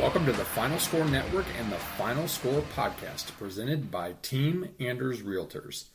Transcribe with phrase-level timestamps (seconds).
[0.00, 5.20] Welcome to the Final Score Network and the Final Score Podcast, presented by Team Anders
[5.20, 5.88] Realtors.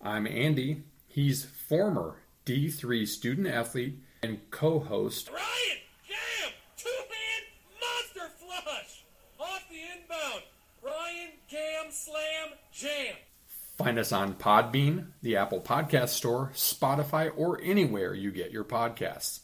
[0.00, 0.84] I'm Andy.
[1.06, 2.16] He's former
[2.46, 5.28] D3 student athlete and co host.
[5.28, 6.52] Ryan, jam!
[6.78, 7.44] Two hand
[7.78, 9.04] monster flush!
[9.38, 10.42] Off the inbound.
[10.82, 13.16] Ryan, cam, slam, jam.
[13.76, 19.40] Find us on Podbean, the Apple Podcast Store, Spotify, or anywhere you get your podcasts.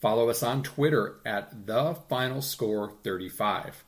[0.00, 3.84] Follow us on Twitter at the Final Score 35.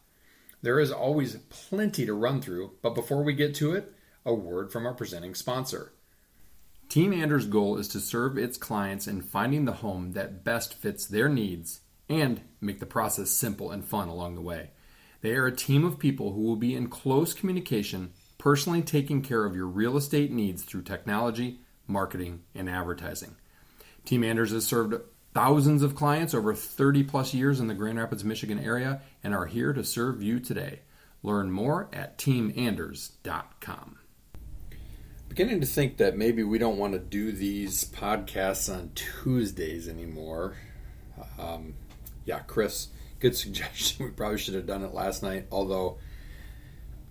[0.63, 3.93] There is always plenty to run through, but before we get to it,
[4.25, 5.93] a word from our presenting sponsor.
[6.89, 11.07] Team Anders' goal is to serve its clients in finding the home that best fits
[11.07, 14.71] their needs and make the process simple and fun along the way.
[15.21, 19.45] They are a team of people who will be in close communication, personally taking care
[19.45, 23.37] of your real estate needs through technology, marketing, and advertising.
[24.07, 24.95] Team Anders has served
[25.39, 29.47] thousands of clients over 30 plus years in the Grand Rapids, Michigan area and are
[29.47, 30.81] here to serve you today.
[31.23, 33.99] Learn more at teamanders.com.
[35.29, 40.57] Beginning to think that maybe we don't want to do these podcasts on Tuesdays anymore.
[41.39, 41.75] Um,
[42.25, 42.89] yeah, Chris,
[43.21, 44.07] good suggestion.
[44.07, 45.99] We probably should have done it last night, although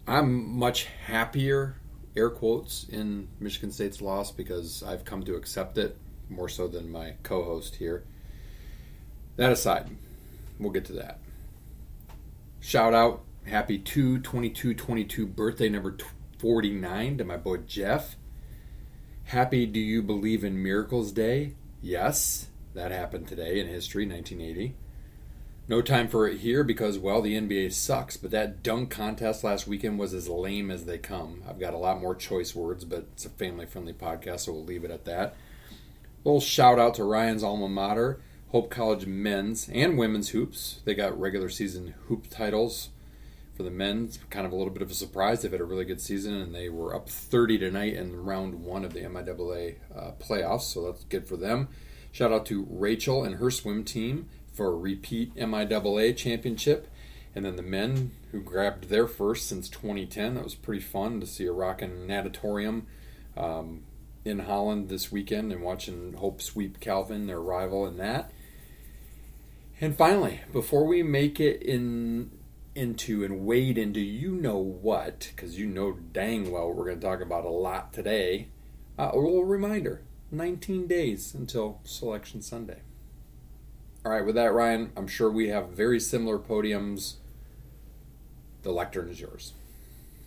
[0.06, 1.78] I'm much happier,
[2.14, 5.96] air quotes, in Michigan State's loss because I've come to accept it
[6.28, 8.04] more so than my co host here.
[9.38, 9.90] That aside,
[10.60, 11.20] we'll get to that.
[12.60, 15.96] Shout out, happy 2 22 22 birthday number
[16.40, 18.18] 49 to my boy Jeff.
[19.26, 21.54] Happy Do You Believe in Miracles Day?
[21.82, 24.76] Yes, that happened today in history, 1980.
[25.68, 29.68] No time for it here because, well, the NBA sucks, but that dunk contest last
[29.68, 31.44] weekend was as lame as they come.
[31.48, 34.64] I've got a lot more choice words, but it's a family friendly podcast, so we'll
[34.64, 35.36] leave it at that.
[36.24, 40.82] little shout out to Ryan's alma mater, Hope College men's and women's hoops.
[40.86, 42.90] They got regular season hoop titles
[43.56, 44.20] for the men's.
[44.30, 45.42] Kind of a little bit of a surprise.
[45.42, 48.86] They've had a really good season, and they were up 30 tonight in round one
[48.86, 51.68] of the MIAA uh, playoffs, so that's good for them.
[52.12, 56.88] Shout out to Rachel and her swim team for a repeat MIAA championship.
[57.36, 60.36] And then the men who grabbed their first since 2010.
[60.36, 62.88] That was pretty fun to see a rocking natatorium
[63.36, 63.84] um,
[64.26, 68.32] in Holland this weekend and watching Hope sweep Calvin, their rival, in that.
[69.80, 72.32] And finally, before we make it in
[72.74, 77.06] into and wade into you know what, because you know dang well we're going to
[77.06, 78.50] talk about a lot today,
[78.98, 80.02] uh, a little reminder
[80.32, 82.82] 19 days until Selection Sunday.
[84.04, 87.16] All right, with that, Ryan, I'm sure we have very similar podiums.
[88.64, 89.54] The lectern is yours.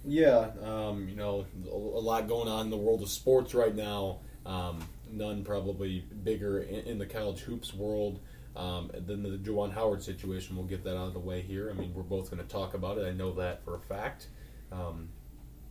[0.04, 4.18] Yeah, um, you know, a, lot going on in the world of sports right now.
[4.46, 8.20] Um, none probably bigger in, in, the college hoops world
[8.56, 10.56] um, than the Juwan Howard situation.
[10.56, 11.70] We'll get that out of the way here.
[11.70, 13.06] I mean, we're both going to talk about it.
[13.06, 14.28] I know that for a fact.
[14.72, 15.08] Um,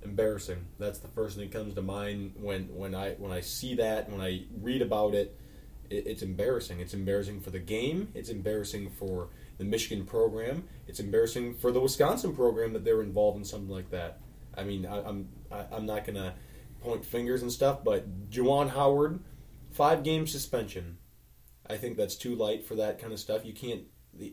[0.03, 0.65] embarrassing.
[0.77, 4.09] That's the first thing that comes to mind when, when I when I see that
[4.09, 5.37] when I read about it
[5.89, 6.79] it's embarrassing.
[6.79, 8.09] It's embarrassing for the game.
[8.13, 10.65] It's embarrassing for the Michigan program.
[10.87, 14.19] It's embarrassing for the Wisconsin program that they're involved in something like that.
[14.55, 16.35] I mean, I, I'm I, I'm not gonna
[16.81, 19.19] point fingers and stuff, but Juwan Howard,
[19.71, 20.97] five game suspension.
[21.69, 23.45] I think that's too light for that kind of stuff.
[23.45, 23.83] You can't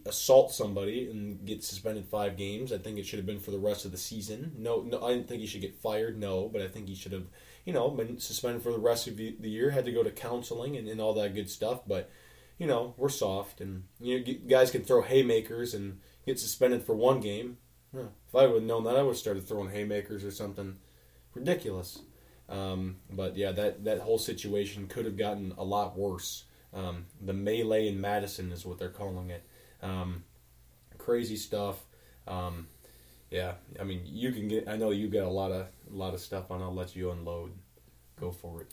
[0.07, 2.73] assault somebody and get suspended five games.
[2.73, 4.53] I think it should have been for the rest of the season.
[4.57, 6.19] No, no, I didn't think he should get fired.
[6.19, 7.27] No, but I think he should have
[7.67, 10.77] you know, been suspended for the rest of the year, had to go to counseling
[10.77, 11.81] and, and all that good stuff.
[11.87, 12.09] But,
[12.59, 16.95] you know, we're soft and, you know, guys can throw haymakers and get suspended for
[16.95, 17.59] one game.
[18.29, 20.77] If I would have known that, I would have started throwing haymakers or something
[21.35, 21.99] ridiculous.
[22.49, 26.45] Um, but yeah, that, that whole situation could have gotten a lot worse.
[26.75, 29.45] Um, the melee in Madison is what they're calling it.
[29.83, 30.25] Um,
[30.99, 31.85] crazy stuff.
[32.27, 32.69] Um,
[33.31, 34.69] yeah, I mean, you can get.
[34.69, 36.63] I know you got a lot of a lot of stuff on.
[36.63, 37.53] I'll let you unload.
[38.21, 38.69] Go for it.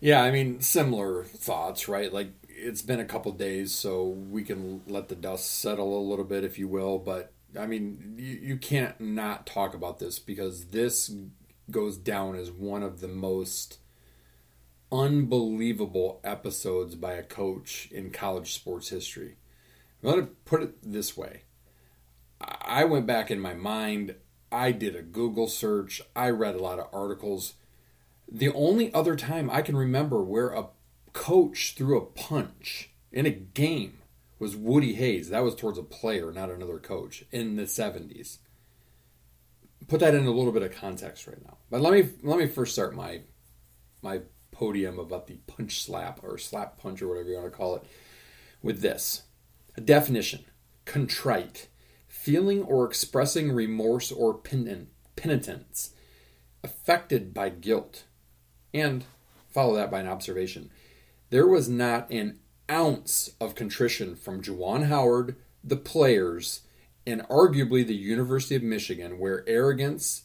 [0.00, 2.12] Yeah, I mean, similar thoughts, right?
[2.12, 6.24] Like it's been a couple days, so we can let the dust settle a little
[6.24, 6.98] bit, if you will.
[6.98, 11.12] But I mean, you, you can't not talk about this because this
[11.70, 13.78] goes down as one of the most
[14.90, 19.36] unbelievable episodes by a coach in college sports history.
[20.02, 21.42] I'm going to put it this way
[22.40, 24.14] I went back in my mind.
[24.50, 26.00] I did a Google search.
[26.14, 27.54] I read a lot of articles.
[28.30, 30.68] The only other time I can remember where a
[31.12, 33.98] coach threw a punch in a game
[34.38, 35.30] was Woody Hayes.
[35.30, 38.38] That was towards a player, not another coach, in the 70s.
[39.88, 41.56] Put that in a little bit of context right now.
[41.70, 43.22] But let me let me first start my
[44.02, 44.20] my
[44.58, 47.84] podium about the punch slap or slap punch or whatever you want to call it
[48.60, 49.22] with this.
[49.76, 50.44] A definition:
[50.84, 51.68] contrite
[52.08, 55.90] feeling or expressing remorse or penitence,
[56.64, 58.04] affected by guilt.
[58.74, 59.04] And
[59.48, 60.70] follow that by an observation.
[61.30, 62.40] There was not an
[62.70, 66.62] ounce of contrition from Juwan Howard, the players,
[67.06, 70.24] and arguably the University of Michigan, where arrogance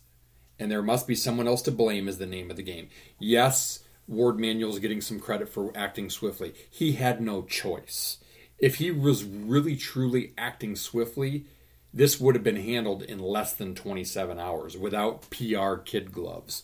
[0.60, 2.90] and there must be someone else to blame is the name of the game.
[3.20, 6.54] Yes, Warde Manuel's getting some credit for acting swiftly.
[6.70, 8.18] He had no choice.
[8.60, 11.46] If he was really truly acting swiftly,
[11.94, 16.64] this would have been handled in less than 27 hours without PR kid gloves.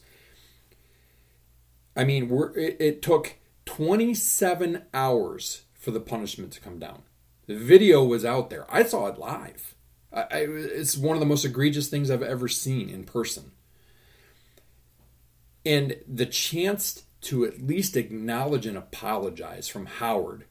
[1.95, 7.03] I mean, it, it took 27 hours for the punishment to come down.
[7.47, 8.65] The video was out there.
[8.69, 9.75] I saw it live.
[10.11, 13.51] I, I, it's one of the most egregious things I've ever seen in person.
[15.65, 20.45] And the chance to at least acknowledge and apologize from Howard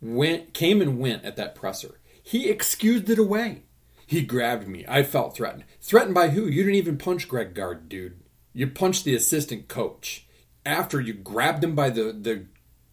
[0.00, 2.00] went came and went at that presser.
[2.22, 3.62] He excused it away.
[4.06, 4.84] He grabbed me.
[4.86, 5.64] I felt threatened.
[5.80, 6.46] Threatened by who?
[6.46, 8.20] You didn't even punch Greg Gard, dude.
[8.52, 10.26] You punched the assistant coach.
[10.66, 12.46] After you grabbed him by the, the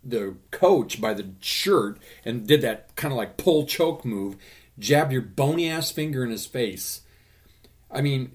[0.04, 4.36] the coach by the shirt and did that kind of like pull choke move,
[4.80, 7.02] jabbed your bony ass finger in his face.
[7.90, 8.32] I mean,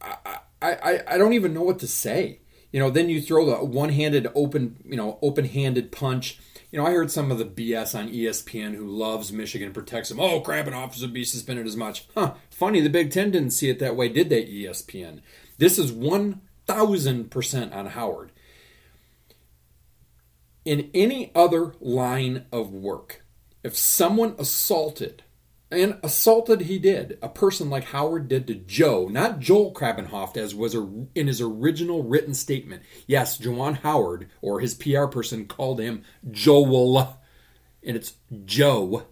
[0.00, 2.40] I, I, I don't even know what to say.
[2.74, 6.40] You know, then you throw the one-handed open, you know, open-handed punch.
[6.72, 10.18] You know, I heard some of the BS on ESPN who loves Michigan protects them.
[10.18, 12.08] Oh, Krabbenhoft should be suspended as much.
[12.16, 12.34] Huh?
[12.50, 14.44] Funny, the Big Ten didn't see it that way, did they?
[14.44, 15.20] ESPN.
[15.56, 18.32] This is one thousand percent on Howard.
[20.64, 23.24] In any other line of work,
[23.62, 25.22] if someone assaulted
[25.76, 30.54] and assaulted he did, a person like Howard did to Joe, not Joel Krabbenhoft, as
[30.54, 32.82] was in his original written statement.
[33.06, 37.20] Yes, Juwan Howard, or his PR person, called him Joel,
[37.82, 39.04] and it's Joe.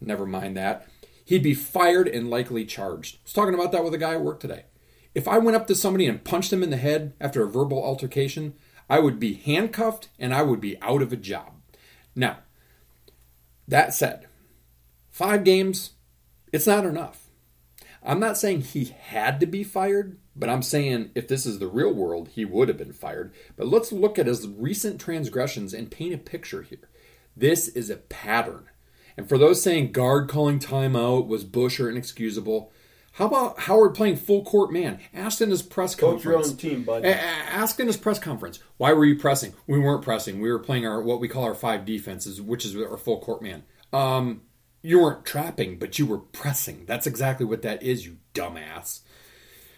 [0.00, 0.86] Never mind that.
[1.24, 3.16] He'd be fired and likely charged.
[3.16, 4.66] I was talking about that with a guy at work today.
[5.14, 7.82] If I went up to somebody and punched him in the head after a verbal
[7.82, 8.54] altercation,
[8.88, 11.54] I would be handcuffed and I would be out of a job.
[12.14, 12.38] Now,
[13.66, 14.26] that said,
[15.16, 15.92] Five games,
[16.52, 17.30] it's not enough.
[18.02, 21.68] I'm not saying he had to be fired, but I'm saying if this is the
[21.68, 23.32] real world, he would have been fired.
[23.56, 26.90] But let's look at his recent transgressions and paint a picture here.
[27.34, 28.68] This is a pattern.
[29.16, 32.70] And for those saying Gard calling timeout was Bush or inexcusable,
[33.12, 35.00] how about Howard playing full court man?
[35.14, 36.24] Asked in his press conference.
[36.24, 37.08] Coach your own team, buddy.
[37.08, 39.54] Asked in his press conference, why were you pressing?
[39.66, 40.42] We weren't pressing.
[40.42, 43.40] We were playing our what we call our five defenses, which is our full court
[43.40, 43.62] man.
[43.94, 44.42] Um,
[44.86, 46.84] you weren't trapping, but you were pressing.
[46.86, 49.00] That's exactly what that is, you dumbass.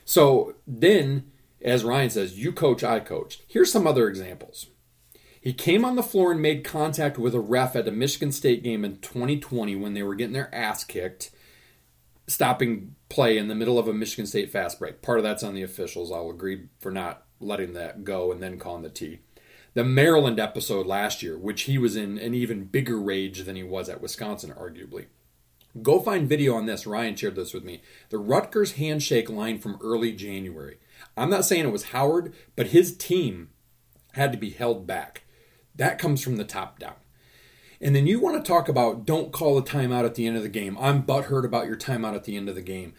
[0.05, 1.31] So then,
[1.63, 3.41] as Ryan says, you coach, I coach.
[3.49, 4.67] Here's some other examples.
[5.41, 8.63] He came on the floor and made contact with a ref at a Michigan State
[8.63, 11.31] game in 2020 when they were getting their ass kicked,
[12.27, 15.01] stopping play in the middle of a Michigan State fast break.
[15.01, 16.13] Part of that's on the officials.
[16.13, 19.21] I'll agree for not letting that go and then calling the T
[19.75, 23.63] the Maryland episode last year, which he was in an even bigger rage than he
[23.63, 25.07] was at Wisconsin, arguably.
[25.83, 26.87] Go find video on this.
[26.87, 27.83] Ryan shared this with me.
[28.09, 30.79] The Rutgers handshake line from early January.
[31.17, 33.51] I'm not saying it was Howard, but his team
[34.13, 35.25] had to be held back.
[35.77, 36.95] That comes from the top down.
[37.81, 40.43] And then you want to talk about don't call a timeout at the end of
[40.43, 40.77] the game.
[40.81, 42.95] I'm butthurt about your timeout at the end of the game.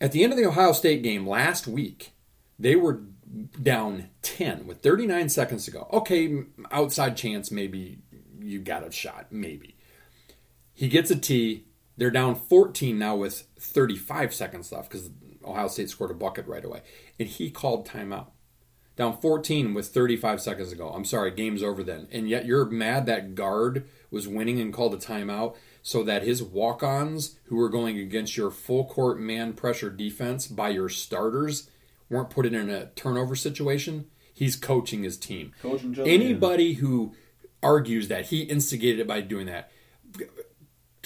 [0.00, 2.12] At the end of the Ohio State game last week,
[2.58, 3.02] they were
[3.62, 5.88] down 10 with 39 seconds to go.
[5.92, 7.98] Okay, outside chance, maybe
[8.40, 9.76] you got a shot, maybe.
[10.72, 11.66] He gets a T.
[11.96, 15.10] They're down 14 now with 35 seconds left because
[15.44, 16.80] Ohio State scored a bucket right away.
[17.18, 18.28] And he called timeout.
[18.96, 20.90] Down 14 with 35 seconds to go.
[20.90, 22.08] I'm sorry, game's over then.
[22.10, 26.42] And yet you're mad that Gard was winning and called a timeout so that his
[26.42, 31.70] walk ons, who were going against your full court man pressure defense by your starters,
[32.10, 35.52] weren't put in a turnover situation, he's coaching his team.
[35.62, 37.14] Coaching Anybody who
[37.62, 39.70] argues that he instigated it by doing that,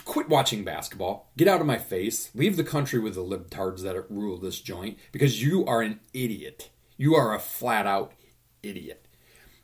[0.05, 1.31] quit watching basketball.
[1.37, 2.31] Get out of my face.
[2.35, 6.71] Leave the country with the libtards that rule this joint because you are an idiot.
[6.97, 8.13] You are a flat out
[8.63, 9.07] idiot.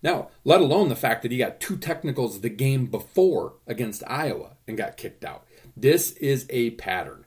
[0.03, 4.57] Now, let alone the fact that he got two technicals the game before against Iowa
[4.67, 5.47] and got kicked out.
[5.77, 7.27] This is a pattern.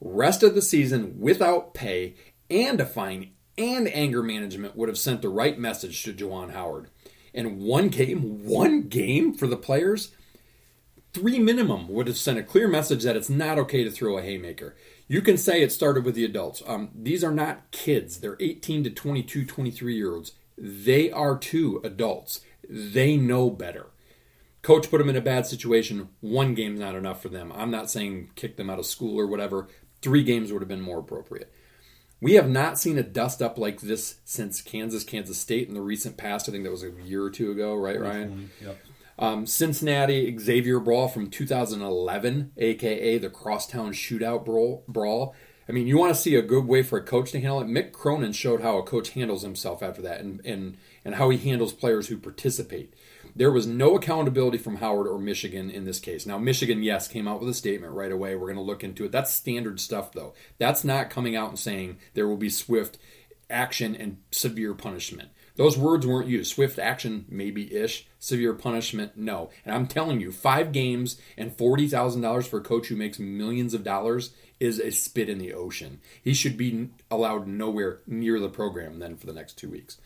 [0.00, 2.14] Rest of the season without pay
[2.48, 6.88] and a fine and anger management would have sent the right message to Juwan Howard.
[7.34, 10.12] And one game, one game for the players,
[11.12, 14.22] three minimum would have sent a clear message that it's not okay to throw a
[14.22, 14.76] haymaker.
[15.08, 16.62] You can say it started with the adults.
[16.66, 18.20] Um, these are not kids.
[18.20, 20.32] They're 18 to 22, 23 year olds.
[20.56, 22.40] They are too adults.
[22.68, 23.86] They know better.
[24.62, 26.08] Coach put them in a bad situation.
[26.20, 27.52] One game's not enough for them.
[27.54, 29.68] I'm not saying kick them out of school or whatever.
[30.00, 31.52] Three games would have been more appropriate.
[32.22, 35.80] We have not seen a dust up like this since Kansas, Kansas State in the
[35.80, 36.48] recent past.
[36.48, 38.50] I think that was a year or two ago, right, Ryan?
[38.62, 38.78] Yep.
[39.18, 44.84] Um, Cincinnati Xavier Brawl from 2011, aka the Crosstown Shootout Brawl.
[44.86, 45.34] brawl.
[45.68, 47.66] I mean, you want to see a good way for a coach to handle it.
[47.66, 51.38] Mick Cronin showed how a coach handles himself after that, and and and how he
[51.38, 52.94] handles players who participate.
[53.34, 56.26] There was no accountability from Howard or Michigan in this case.
[56.26, 58.34] Now, Michigan, yes, came out with a statement right away.
[58.34, 59.12] We're going to look into it.
[59.12, 60.34] That's standard stuff, though.
[60.58, 62.98] That's not coming out and saying there will be swift
[63.48, 65.30] action and severe punishment.
[65.56, 66.52] Those words weren't used.
[66.52, 68.06] Swift action, maybe ish.
[68.18, 69.50] Severe punishment, no.
[69.64, 73.84] And I'm telling you, five games and $40,000 for a coach who makes millions of
[73.84, 76.00] dollars is a spit in the ocean.
[76.22, 79.98] He should be allowed nowhere near the program then for the next two weeks.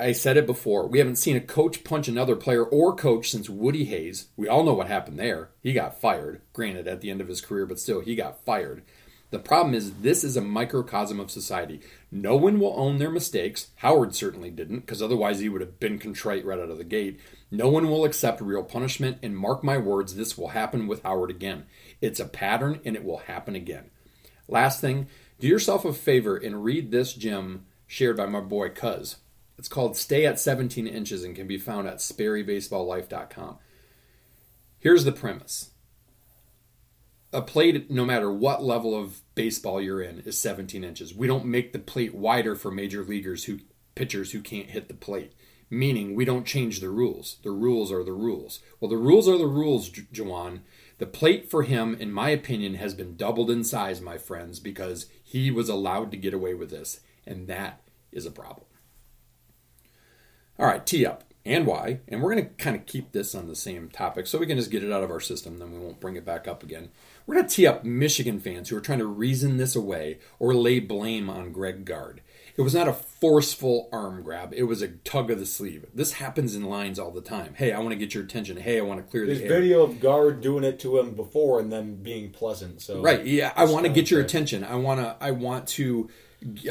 [0.00, 0.86] I said it before.
[0.86, 4.28] We haven't seen a coach punch another player or coach since Woody Hayes.
[4.34, 5.50] We all know what happened there.
[5.62, 8.82] He got fired, granted, at the end of his career, but still, he got fired.
[9.30, 11.80] The problem is, this is a microcosm of society.
[12.10, 13.68] No one will own their mistakes.
[13.76, 17.20] Howard certainly didn't, because otherwise he would have been contrite right out of the gate.
[17.50, 21.30] No one will accept real punishment, and mark my words, this will happen with Howard
[21.30, 21.66] again.
[22.00, 23.90] It's a pattern, and it will happen again.
[24.48, 29.16] Last thing, do yourself a favor and read this gem shared by my boy Cuz.
[29.60, 33.58] It's called Stay at 17 Inches and can be found at SperryBaseballLife.com.
[34.78, 35.72] Here's the premise
[37.30, 41.14] a plate, no matter what level of baseball you're in, is 17 inches.
[41.14, 43.58] We don't make the plate wider for major leaguers who
[43.94, 45.34] pitchers who can't hit the plate.
[45.68, 47.36] Meaning, we don't change the rules.
[47.42, 48.60] The rules are the rules.
[48.80, 50.60] Well, the rules are the rules, Juwan.
[50.96, 55.04] The plate for him, in my opinion, has been doubled in size, my friends, because
[55.22, 58.64] he was allowed to get away with this, and that is a problem.
[60.60, 63.48] All right, tee up and why, and we're going to kind of keep this on
[63.48, 65.78] the same topic so we can just get it out of our system, then we
[65.78, 66.90] won't bring it back up again.
[67.26, 70.54] We're going to tee up Michigan fans who are trying to reason this away or
[70.54, 72.20] lay blame on Greg Gard.
[72.58, 74.52] It was not a forceful arm grab.
[74.54, 75.86] It was a tug of the sleeve.
[75.94, 77.54] This happens in lines all the time.
[77.54, 78.58] Hey, I want to get your attention.
[78.58, 79.60] Hey, I want to clear There's the air.
[79.60, 82.82] video of Gard doing it to him before and then being pleasant.
[82.82, 83.24] So Right.
[83.24, 83.54] Yeah.
[83.56, 84.62] I want to get your attention.
[84.62, 85.16] I want to.
[85.24, 86.10] I want to.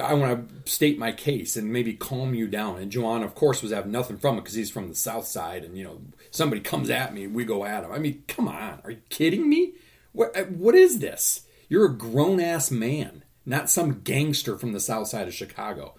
[0.01, 2.77] I want to state my case and maybe calm you down.
[2.77, 5.63] And Juwan, of course, was having nothing from it because he's from the South Side,
[5.63, 7.91] and you know somebody comes at me, we go at him.
[7.91, 9.73] I mean, come on, are you kidding me?
[10.11, 11.43] What uh, what is this?
[11.67, 15.95] You're a grown ass man, not some gangster from the South Side of Chicago.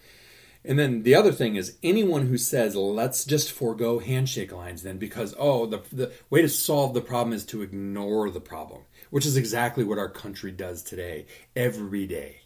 [0.65, 4.99] And then the other thing is anyone who says let's just forego handshake lines then
[4.99, 9.25] because oh the the way to solve the problem is to ignore the problem, which
[9.27, 12.40] is exactly what our country does today every day,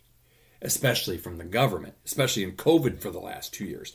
[0.64, 3.94] especially from the government, especially in COVID for the last 2 years.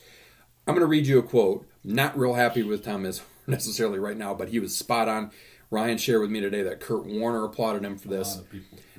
[0.68, 1.68] I'm going to read you a quote.
[1.84, 5.32] Not real happy with Thomas necessarily right now, but he was spot on.
[5.72, 8.42] Ryan shared with me today that Kurt Warner applauded him for this.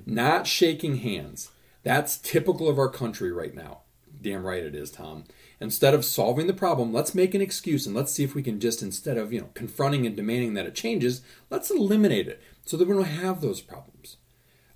[0.04, 1.50] Not shaking hands.
[1.82, 3.82] That's typical of our country right now.
[4.20, 5.24] Damn right it is, Tom.
[5.60, 8.60] Instead of solving the problem, let's make an excuse and let's see if we can
[8.60, 12.76] just, instead of, you know, confronting and demanding that it changes, let's eliminate it so
[12.76, 14.16] that we don't have those problems.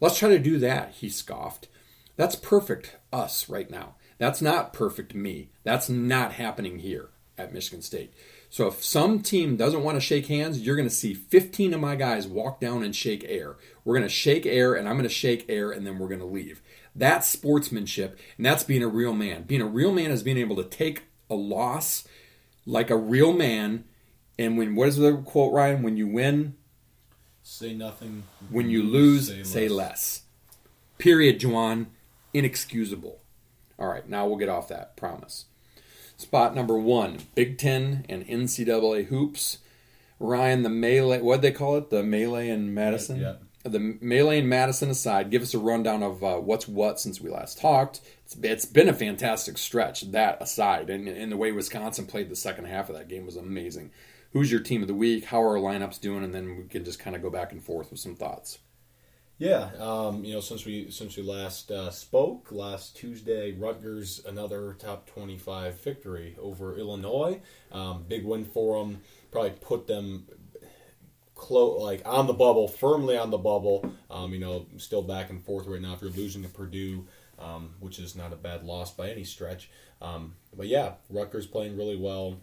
[0.01, 1.69] Let's try to do that, he scoffed.
[2.17, 3.95] That's perfect us right now.
[4.19, 5.51] That's not perfect me.
[5.65, 8.13] That's not happening here at Michigan State.
[8.49, 11.81] So if some team doesn't want to shake hands, you're going to see 15 of
[11.81, 13.57] my guys walk down and shake air.
[13.85, 16.21] We're going to shake air and I'm going to shake air and then we're going
[16.21, 16.63] to leave.
[16.95, 19.43] That's sportsmanship and that's being a real man.
[19.43, 22.07] Being a real man is being able to take a loss
[22.65, 23.85] like a real man
[24.39, 26.55] and when what is the quote Ryan when you win
[27.43, 28.25] say nothing.
[28.51, 30.23] when you lose, say, less.
[30.99, 31.87] Period, Juwan.
[32.35, 33.21] Inexcusable.
[33.79, 34.97] All right, now we'll get off that.
[34.97, 35.47] Promise.
[36.17, 39.59] Spot number one Big Ten and NCAA hoops.
[40.21, 41.91] Ryan, the melee, what'd they call it?
[41.91, 43.21] The melee and Madison?
[43.21, 43.35] Yeah.
[43.65, 47.31] The melee and Madison aside, give us a rundown of uh, what's what since we
[47.31, 48.01] last talked.
[48.25, 50.91] It's, it's been a fantastic stretch, that aside.
[50.91, 53.91] And, and the way Wisconsin played the second half of that game was amazing.
[54.33, 55.27] Who's your team of the week?
[55.27, 56.25] How are our lineups doing?
[56.25, 58.59] And then we can just kind of go back and forth with some thoughts.
[59.37, 64.75] Yeah, um, you know, since we since we last uh, spoke last Tuesday, Rutgers another
[64.79, 67.41] top twenty-five victory over Illinois.
[67.73, 69.01] Um, big win for them.
[69.33, 70.27] Probably put them
[71.35, 73.93] close, like on the bubble, firmly on the bubble.
[74.09, 75.95] Um, you know, still back and forth right now.
[75.95, 77.09] If you're losing to Purdue,
[77.41, 79.69] um, which is not a bad loss by any stretch.
[80.01, 82.37] Um, but yeah, Rutgers playing really well.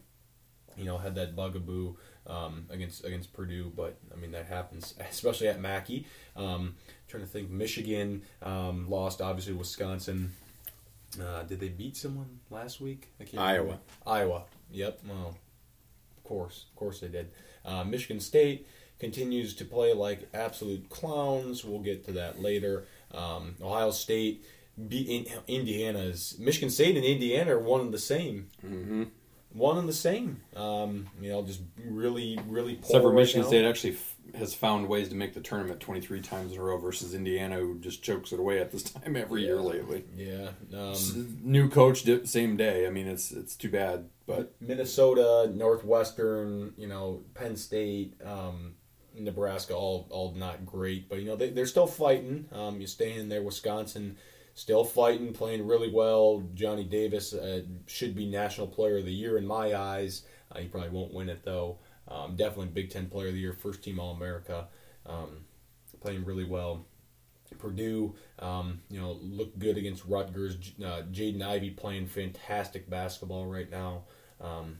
[0.76, 1.96] You know, had that bugaboo
[2.28, 6.06] um, against against Purdue, but I mean that happens, especially at Mackey.
[6.36, 6.76] Um,
[7.08, 10.34] trying to think, Michigan um, lost obviously Wisconsin.
[11.22, 13.10] Uh, did they beat someone last week?
[13.20, 13.64] I can't Iowa.
[13.64, 13.82] remember.
[14.08, 14.44] Iowa.
[14.72, 15.02] Yep.
[15.08, 15.36] Well,
[16.18, 17.32] of course, of course they did.
[17.66, 18.66] Uh, Michigan State
[19.00, 21.66] continues to play like absolute clowns.
[21.66, 22.86] We'll get to that later.
[23.14, 24.46] Um, Ohio State
[24.88, 28.48] beat in, Indiana's Michigan State and Indiana are one and the same.
[28.66, 29.04] Mm-hmm.
[29.54, 30.42] One and the same.
[30.56, 32.76] Um, you know, just really, really.
[32.76, 33.48] poor Except for right Michigan now.
[33.48, 36.78] State actually f- has found ways to make the tournament 23 times in a row
[36.78, 40.06] versus Indiana, who just chokes it away at this time every year lately.
[40.16, 40.52] Yeah.
[40.74, 42.88] Um, New coach, di- same day.
[42.88, 48.76] I mean, it's it's too bad, but Minnesota, Northwestern, you know, Penn State, um,
[49.14, 52.46] Nebraska, all all not great, but you know they they're still fighting.
[52.54, 54.18] Um, you stay in there, Wisconsin,
[54.62, 56.44] still fighting, playing really well.
[56.54, 60.22] Johnny Davis uh, should be National Player of the Year in my eyes.
[60.52, 61.80] Uh, he probably won't win it though.
[62.08, 64.68] Um, definitely Big Ten Player of the Year, first team All America,
[65.08, 65.46] um,
[66.00, 66.86] playing really well.
[67.58, 70.56] Purdue, um, you know, looked good against Rutgers.
[70.80, 74.04] Uh, Jaden Ivey playing fantastic basketball right now.
[74.40, 74.78] Um,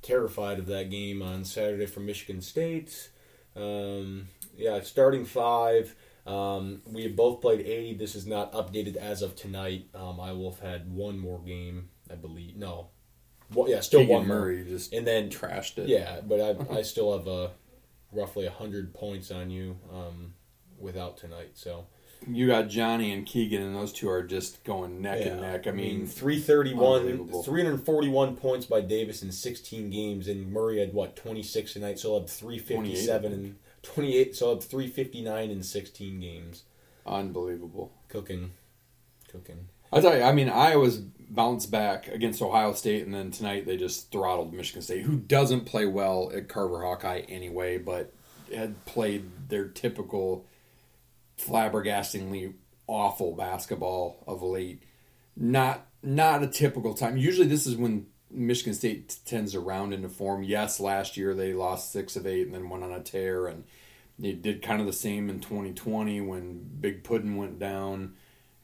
[0.00, 3.10] terrified of that game on Saturday for Michigan State.
[3.56, 5.94] Um, yeah, starting five.
[6.28, 7.94] Um, we have both played 80.
[7.94, 9.86] This is not updated as of tonight.
[9.94, 12.56] Um, I will have had one more game, I believe.
[12.56, 12.88] No.
[13.54, 14.38] Well, yeah, still Keegan one more.
[14.40, 15.88] Murray just And then trashed it.
[15.88, 17.52] yeah, but I, I still have a,
[18.12, 20.34] roughly 100 points on you um,
[20.78, 21.52] without tonight.
[21.54, 21.86] So
[22.26, 25.66] You got Johnny and Keegan, and those two are just going neck and neck.
[25.66, 31.72] I mean, 331, 341 points by Davis in 16 games, and Murray had what 26
[31.72, 36.64] tonight, so he'll have 357 and 28, so he'll have 359 in 16 games.
[37.06, 37.92] unbelievable.
[38.08, 38.52] Cooking,
[39.30, 39.68] cooking.
[39.92, 43.76] I tell you, I mean, Iowa's bounced back against Ohio State, and then tonight they
[43.76, 48.12] just throttled Michigan State, who doesn't play well at Carver Hawkeye anyway, but
[48.54, 50.44] had played their typical
[51.38, 52.54] flabbergastingly
[52.86, 54.82] awful basketball of late.
[55.36, 57.16] Not not a typical time.
[57.16, 60.42] Usually, this is when Michigan State tends to round into form.
[60.42, 63.64] Yes, last year they lost six of eight and then went on a tear, and
[64.18, 68.14] they did kind of the same in 2020 when Big Puddin went down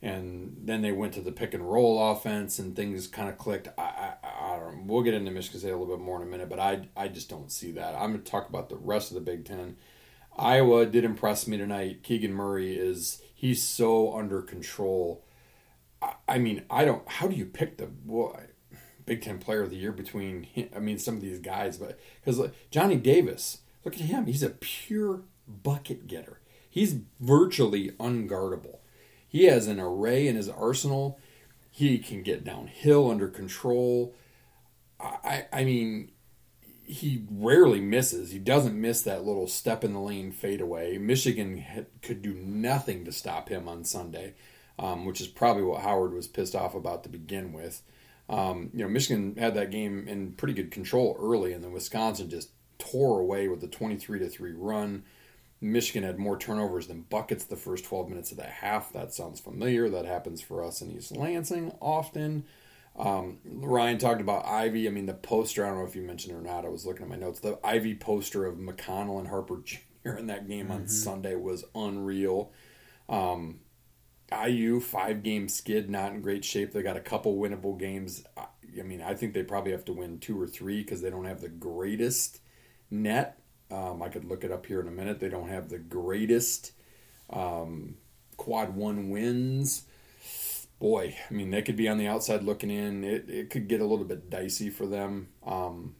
[0.04, 3.68] and then they went to the pick and roll offense and things kind of clicked.
[3.78, 4.86] I, I, I don't.
[4.86, 7.08] We'll get into Michigan State a little bit more in a minute, but I, I
[7.08, 7.94] just don't see that.
[7.94, 9.76] I'm going to talk about the rest of the Big Ten.
[10.36, 12.02] Iowa did impress me tonight.
[12.02, 15.24] Keegan Murray is he's so under control.
[16.02, 17.08] I, I mean, I don't.
[17.08, 18.38] How do you pick the well,
[19.06, 20.44] Big Ten Player of the Year between?
[20.44, 24.26] him- I mean, some of these guys, but because Johnny Davis, look at him.
[24.26, 26.40] He's a pure bucket getter.
[26.68, 28.78] He's virtually unguardable.
[29.28, 31.18] He has an array in his arsenal.
[31.70, 34.14] He can get downhill under control.
[35.00, 36.12] I, I mean,
[36.82, 38.30] he rarely misses.
[38.30, 40.98] He doesn't miss that little step in the lane fadeaway.
[40.98, 44.34] Michigan had, could do nothing to stop him on Sunday,
[44.78, 47.82] um, which is probably what Howard was pissed off about to begin with.
[48.28, 52.30] Um, you know, Michigan had that game in pretty good control early, and then Wisconsin
[52.30, 55.04] just tore away with a twenty-three to three run.
[55.60, 58.92] Michigan had more turnovers than buckets the first 12 minutes of that half.
[58.92, 59.88] That sounds familiar.
[59.88, 62.44] That happens for us in East Lansing often.
[62.96, 64.86] Um, Ryan talked about Ivey.
[64.86, 66.64] I mean, the poster, I don't know if you mentioned it or not.
[66.64, 67.40] I was looking at my notes.
[67.40, 70.16] The Ivey poster of McConnell and Harper Jr.
[70.18, 72.52] in that game on Sunday was unreal.
[73.08, 73.60] Um,
[74.46, 76.72] IU, five game skid, not in great shape.
[76.72, 78.24] They got a couple winnable games.
[78.36, 81.26] I mean, I think they probably have to win two or three because they don't
[81.26, 82.40] have the greatest
[82.90, 83.38] net.
[83.70, 85.20] Um, I could look it up here in a minute.
[85.20, 86.72] They don't have the greatest
[87.30, 87.96] um,
[88.36, 89.84] quad one wins.
[90.80, 93.04] Boy, I mean, they could be on the outside looking in.
[93.04, 95.28] It, it could get a little bit dicey for them.
[95.46, 95.94] Um,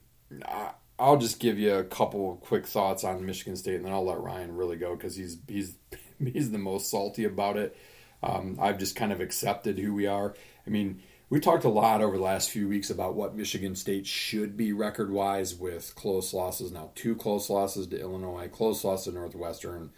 [0.45, 3.93] I, I'll just give you a couple of quick thoughts on Michigan State, and then
[3.93, 5.77] I'll let Ryan really go because he's he's
[6.19, 7.77] he's the most salty about it.
[8.25, 10.35] Um, I've just kind of accepted who we are.
[10.67, 14.07] I mean, we talked a lot over the last few weeks about what Michigan State
[14.07, 16.73] should be record wise with close losses.
[16.73, 19.91] Now, two close losses to Illinois, close loss to Northwestern.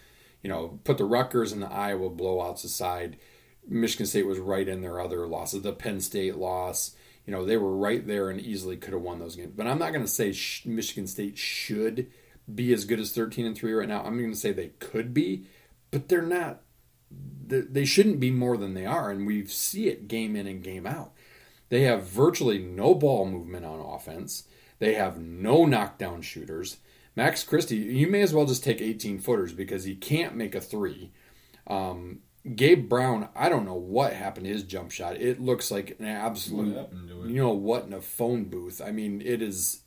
[0.43, 3.17] You know, put the Rutgers and the Iowa blowouts aside.
[3.69, 5.63] Michigan State was right in their other losses.
[5.63, 9.19] The Penn State loss, you know, they were right there and easily could have won
[9.19, 9.53] those games.
[9.57, 12.11] But I'm not going to say sh- Michigan State should
[12.53, 14.03] be as good as 13 and 3 right now.
[14.03, 15.47] I'm going to say they could be,
[15.91, 16.63] but they're not.
[17.11, 20.63] They they shouldn't be more than they are, and we see it game in and
[20.63, 21.13] game out.
[21.69, 24.45] They have virtually no ball movement on offense.
[24.79, 26.79] They have no knockdown shooters.
[27.17, 30.61] Max Christie, you may as well just take 18 footers because he can't make a
[30.61, 31.13] three.
[31.67, 32.21] Um,
[32.55, 35.17] Gabe Brown, I don't know what happened to his jump shot.
[35.17, 37.31] It looks like an absolute, What happened to it?
[37.31, 38.81] you know what, in a phone booth.
[38.85, 39.81] I mean, it is,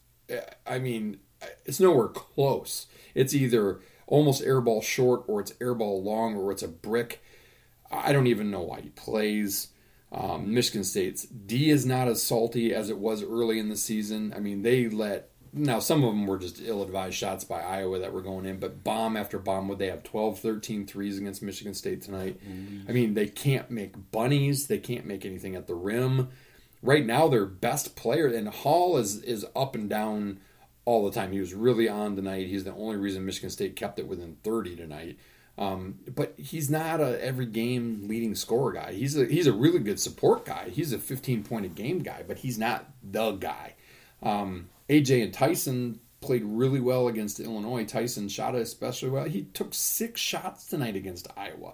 [0.68, 1.20] I mean,
[1.66, 2.88] it's nowhere close.
[3.16, 3.80] It's either
[4.10, 7.24] almost airball short or it's airball long or it's a brick.
[7.92, 9.70] I don't even know why he plays.
[10.12, 14.34] Um, Michigan State's D is not as salty as it was early in the season.
[14.36, 18.14] I mean, they let now some of them were just ill-advised shots by Iowa that
[18.14, 21.74] were going in, but bomb after bomb, would they have 12, 13 threes against Michigan
[21.74, 22.40] State tonight?
[22.88, 24.68] I mean, they can't make bunnies.
[24.68, 26.30] They can't make anything at the rim.
[26.82, 30.40] Right now, their best player, and Hall is is up and down
[30.86, 31.32] all the time.
[31.32, 32.48] He was really on tonight.
[32.48, 35.18] He's the only reason Michigan State kept it within 30 tonight.
[35.58, 38.94] Um, but he's not a every game leading scorer guy.
[38.94, 40.70] He's a he's a really good support guy.
[40.70, 43.76] He's a 15 point a game guy, but he's not the guy.
[44.24, 47.86] Um, AJ and Tyson played really well against Illinois.
[47.86, 49.26] Tyson shot especially well.
[49.26, 51.74] He took six shots tonight against Iowa.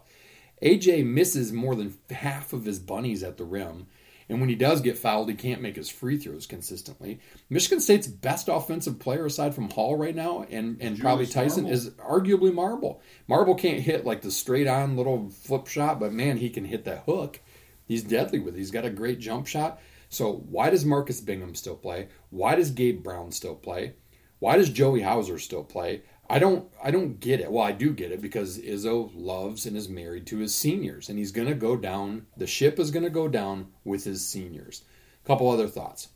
[0.61, 3.87] AJ misses more than half of his bunnies at the rim.
[4.27, 7.19] And when he does get fouled, he can't make his free throws consistently.
[7.49, 11.77] Michigan State's best offensive player, aside from Hall right now, and, and probably Tyson, Marble.
[11.77, 13.01] is arguably Marble.
[13.27, 16.85] Marble can't hit like the straight on little flip shot, but man, he can hit
[16.85, 17.39] that hook.
[17.85, 18.59] He's deadly with it.
[18.59, 19.79] He's got a great jump shot.
[20.09, 22.07] So why does Marcus Bingham still play?
[22.31, 23.93] Why does Gabe Brown still play?
[24.39, 26.01] Why does Joey Hauser still play?
[26.29, 27.51] I don't I don't get it.
[27.51, 31.19] Well, I do get it because Izzo loves and is married to his seniors and
[31.19, 34.83] he's going to go down the ship is going to go down with his seniors.
[35.23, 36.09] A couple other thoughts.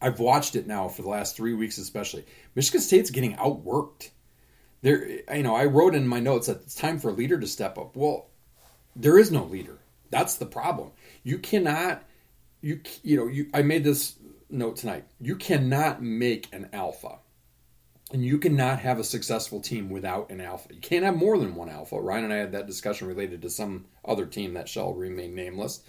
[0.00, 2.24] I've watched it now for the last 3 weeks especially.
[2.54, 4.10] Michigan State's getting outworked.
[4.82, 7.46] There you know, I wrote in my notes that it's time for a leader to
[7.46, 7.96] step up.
[7.96, 8.26] Well,
[8.96, 9.78] there is no leader.
[10.10, 10.90] That's the problem.
[11.22, 12.02] You cannot
[12.60, 14.16] you you know, you I made this
[14.50, 15.04] note tonight.
[15.20, 17.18] You cannot make an alpha.
[18.10, 20.72] And you cannot have a successful team without an alpha.
[20.72, 22.00] You can't have more than one alpha.
[22.00, 25.82] Ryan and I had that discussion related to some other team that shall remain nameless.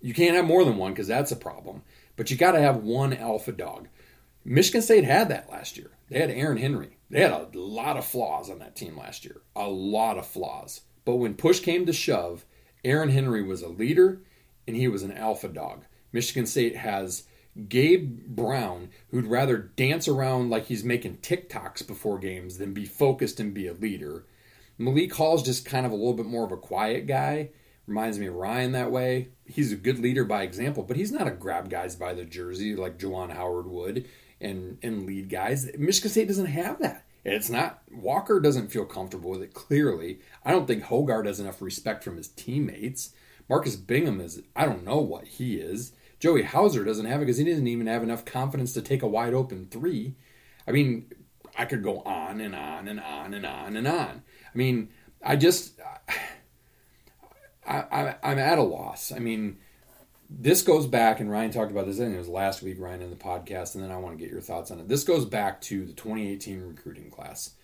[0.00, 1.82] You can't have more than one because that's a problem.
[2.14, 3.88] But you got to have one alpha dog.
[4.44, 5.90] Michigan State had that last year.
[6.08, 6.96] They had Aaron Henry.
[7.10, 9.40] They had a lot of flaws on that team last year.
[9.56, 10.82] A lot of flaws.
[11.04, 12.44] But when push came to shove,
[12.84, 14.20] Aaron Henry was a leader
[14.66, 15.84] and he was an alpha dog.
[16.12, 17.24] Michigan State has
[17.68, 23.40] Gabe Brown, who'd rather dance around like he's making TikToks before games than be focused
[23.40, 24.24] and be a leader.
[24.76, 27.50] Malik Hall's just kind of a little bit more of a quiet guy.
[27.86, 29.28] Reminds me of Ryan that way.
[29.46, 32.76] He's a good leader by example, but he's not a grab guys by the jersey
[32.76, 34.06] like Juwan Howard would
[34.40, 35.68] and, and lead guys.
[35.76, 37.06] Michigan State doesn't have that.
[37.24, 40.20] It's not Walker doesn't feel comfortable with it clearly.
[40.44, 43.14] I don't think Hoggard has enough respect from his teammates.
[43.48, 45.92] Marcus Bingham is I don't know what he is.
[46.20, 49.08] Joey Hauser doesn't have it because he doesn't even have enough confidence to take a
[49.08, 50.14] wide open three.
[50.66, 51.12] I mean,
[51.56, 54.22] I could go on and on and on and on and on.
[54.54, 54.88] I mean,
[55.22, 55.78] I just,
[57.66, 59.12] I, I, I'm at a loss.
[59.12, 59.58] I mean,
[60.28, 61.96] this goes back, and Ryan talked about this.
[61.96, 64.22] I think it was last week, Ryan, in the podcast, and then I want to
[64.22, 64.88] get your thoughts on it.
[64.88, 67.54] This goes back to the 2018 recruiting class.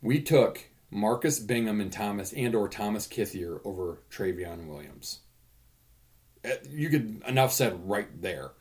[0.00, 5.21] We took Marcus Bingham and Thomas and or Thomas Kithier over Trevion Williams
[6.70, 8.52] you could enough said right there.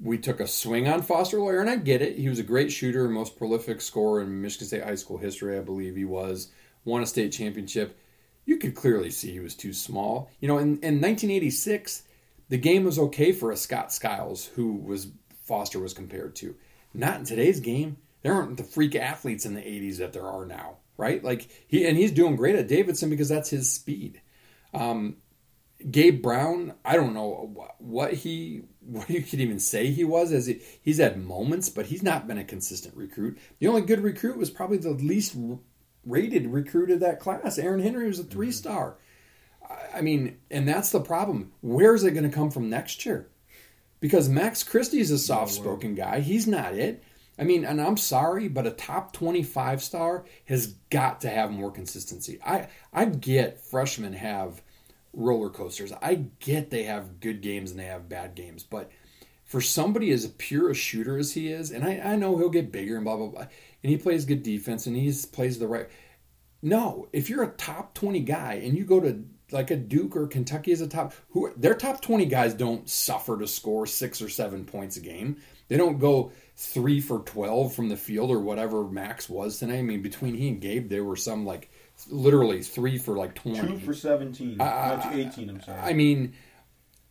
[0.00, 2.18] We took a swing on Foster Loyer, and I get it.
[2.18, 5.60] He was a great shooter, most prolific scorer in Michigan State high school history, I
[5.60, 6.50] believe he was.
[6.84, 7.98] Won a state championship.
[8.44, 10.30] You could clearly see he was too small.
[10.40, 12.02] You know, in, in 1986,
[12.48, 15.08] the game was okay for a Scott Skiles, who was
[15.44, 16.56] Foster was compared to.
[16.94, 17.98] Not in today's game.
[18.22, 21.22] There aren't the freak athletes in the 80s that there are now, right?
[21.22, 24.20] Like he and he's doing great at Davidson because that's his speed.
[24.74, 25.16] Um,
[25.90, 30.46] Gabe Brown, I don't know what he what you could even say he was as
[30.46, 33.38] he, he's had moments, but he's not been a consistent recruit.
[33.58, 35.36] The only good recruit was probably the least
[36.04, 37.58] rated recruit of that class.
[37.58, 38.32] Aaron Henry was a mm-hmm.
[38.32, 38.98] three star.
[39.94, 41.52] I mean, and that's the problem.
[41.60, 43.28] Where's it going to come from next year?
[44.00, 46.20] Because Max Christie's a soft spoken guy.
[46.20, 47.02] He's not it.
[47.38, 51.70] I mean, and I'm sorry, but a top 25 star has got to have more
[51.70, 52.38] consistency.
[52.44, 54.60] I I get freshmen have
[55.12, 55.92] roller coasters.
[56.00, 58.90] I get they have good games and they have bad games, but
[59.44, 62.72] for somebody as pure a shooter as he is, and I, I know he'll get
[62.72, 65.88] bigger and blah blah blah, and he plays good defense and he plays the right.
[66.62, 70.26] No, if you're a top twenty guy and you go to like a Duke or
[70.26, 74.28] Kentucky as a top, who their top twenty guys don't suffer to score six or
[74.28, 75.36] seven points a game.
[75.68, 79.78] They don't go three for twelve from the field or whatever Max was tonight.
[79.78, 81.70] I mean, between he and Gabe, there were some like
[82.10, 83.60] literally three for like 20.
[83.60, 84.60] Two for 17.
[84.60, 84.64] I-
[84.96, 85.78] Not 18, I'm sorry.
[85.80, 86.34] I mean,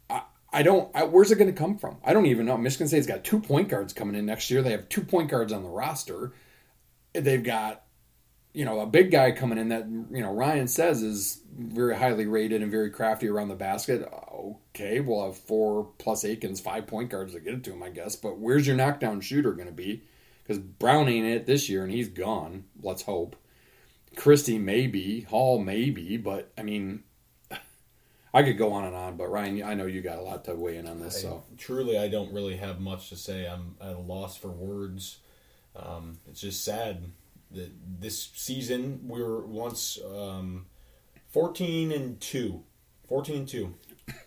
[0.09, 0.89] I, I don't.
[0.95, 1.97] I, where's it going to come from?
[2.03, 2.57] I don't even know.
[2.57, 4.61] Michigan State's got two point guards coming in next year.
[4.61, 6.33] They have two point guards on the roster.
[7.13, 7.83] They've got,
[8.53, 12.25] you know, a big guy coming in that you know Ryan says is very highly
[12.25, 14.07] rated and very crafty around the basket.
[14.73, 17.89] Okay, we'll have four plus Akins, five point guards to get it to him, I
[17.89, 18.15] guess.
[18.15, 20.03] But where's your knockdown shooter going to be?
[20.43, 22.65] Because Brown ain't it this year, and he's gone.
[22.81, 23.35] Let's hope.
[24.15, 27.03] Christie maybe, Hall maybe, but I mean,
[28.33, 30.55] I could go on and on, but Ryan, I know you got a lot to
[30.55, 31.17] weigh in on this.
[31.17, 33.47] I- So truly, I don't really have much to say.
[33.47, 35.19] I'm at a loss for words.
[35.75, 37.03] Um, it's just sad
[37.51, 40.65] that this season we were once um,
[41.31, 42.63] 14 and two,
[43.07, 43.73] 14 and two,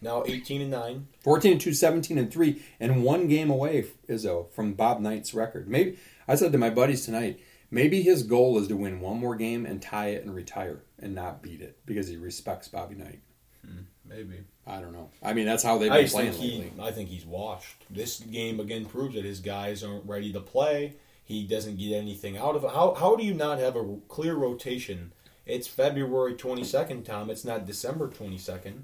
[0.00, 1.08] now 18 and nine.
[1.22, 5.68] 14 and 2, 17 and 3, and one game away, Izzo, from Bob Knight's record.
[5.68, 9.36] Maybe I said to my buddies tonight, maybe his goal is to win one more
[9.36, 13.20] game and tie it and retire and not beat it because he respects Bobby Knight.
[13.64, 14.40] Hmm, maybe.
[14.66, 15.10] I don't know.
[15.22, 16.82] I mean, that's how they've I been just playing think he, lately.
[16.82, 17.84] I think he's washed.
[17.90, 20.94] This game again proves that his guys aren't ready to play.
[21.24, 22.70] He doesn't get anything out of it.
[22.70, 25.12] How, how do you not have a clear rotation?
[25.46, 27.30] It's February 22nd, Tom.
[27.30, 28.82] It's not December 22nd.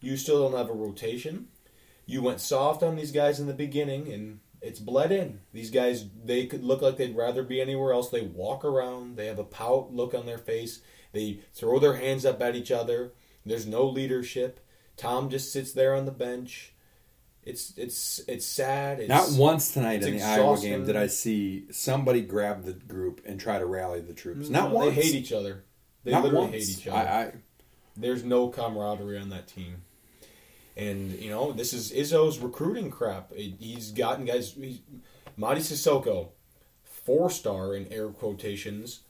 [0.00, 1.48] You still don't have a rotation.
[2.06, 5.40] You went soft on these guys in the beginning, and it's bled in.
[5.52, 8.08] These guys, they could look like they'd rather be anywhere else.
[8.10, 9.16] They walk around.
[9.16, 10.80] They have a pout look on their face.
[11.12, 13.12] They throw their hands up at each other.
[13.44, 14.60] There's no leadership.
[14.96, 16.72] Tom just sits there on the bench.
[17.44, 19.00] It's it's it's sad.
[19.00, 23.20] It's, Not once tonight in the Iowa game did I see somebody grab the group
[23.26, 24.48] and try to rally the troops.
[24.48, 24.94] No, Not once.
[24.94, 25.64] They hate each other.
[26.04, 26.68] They Not literally once.
[26.68, 26.96] hate each other.
[26.98, 27.32] I, I,
[27.96, 29.82] There's no camaraderie on that team.
[30.76, 33.30] And you know, this is Izzo's recruiting crap.
[33.32, 34.52] It- He's gotten guys.
[34.54, 34.80] He's,
[35.38, 36.28] Mady Sissoko,
[36.84, 39.00] four star in air quotations,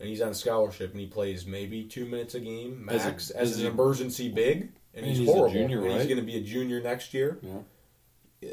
[0.00, 3.30] and he's on scholarship and he plays maybe two minutes a game As a- max
[3.30, 5.54] as, as an emergency big, And and he's, he's a horrible.
[5.54, 7.38] junior, and he's going to be a junior next year.
[7.42, 8.50] yeah.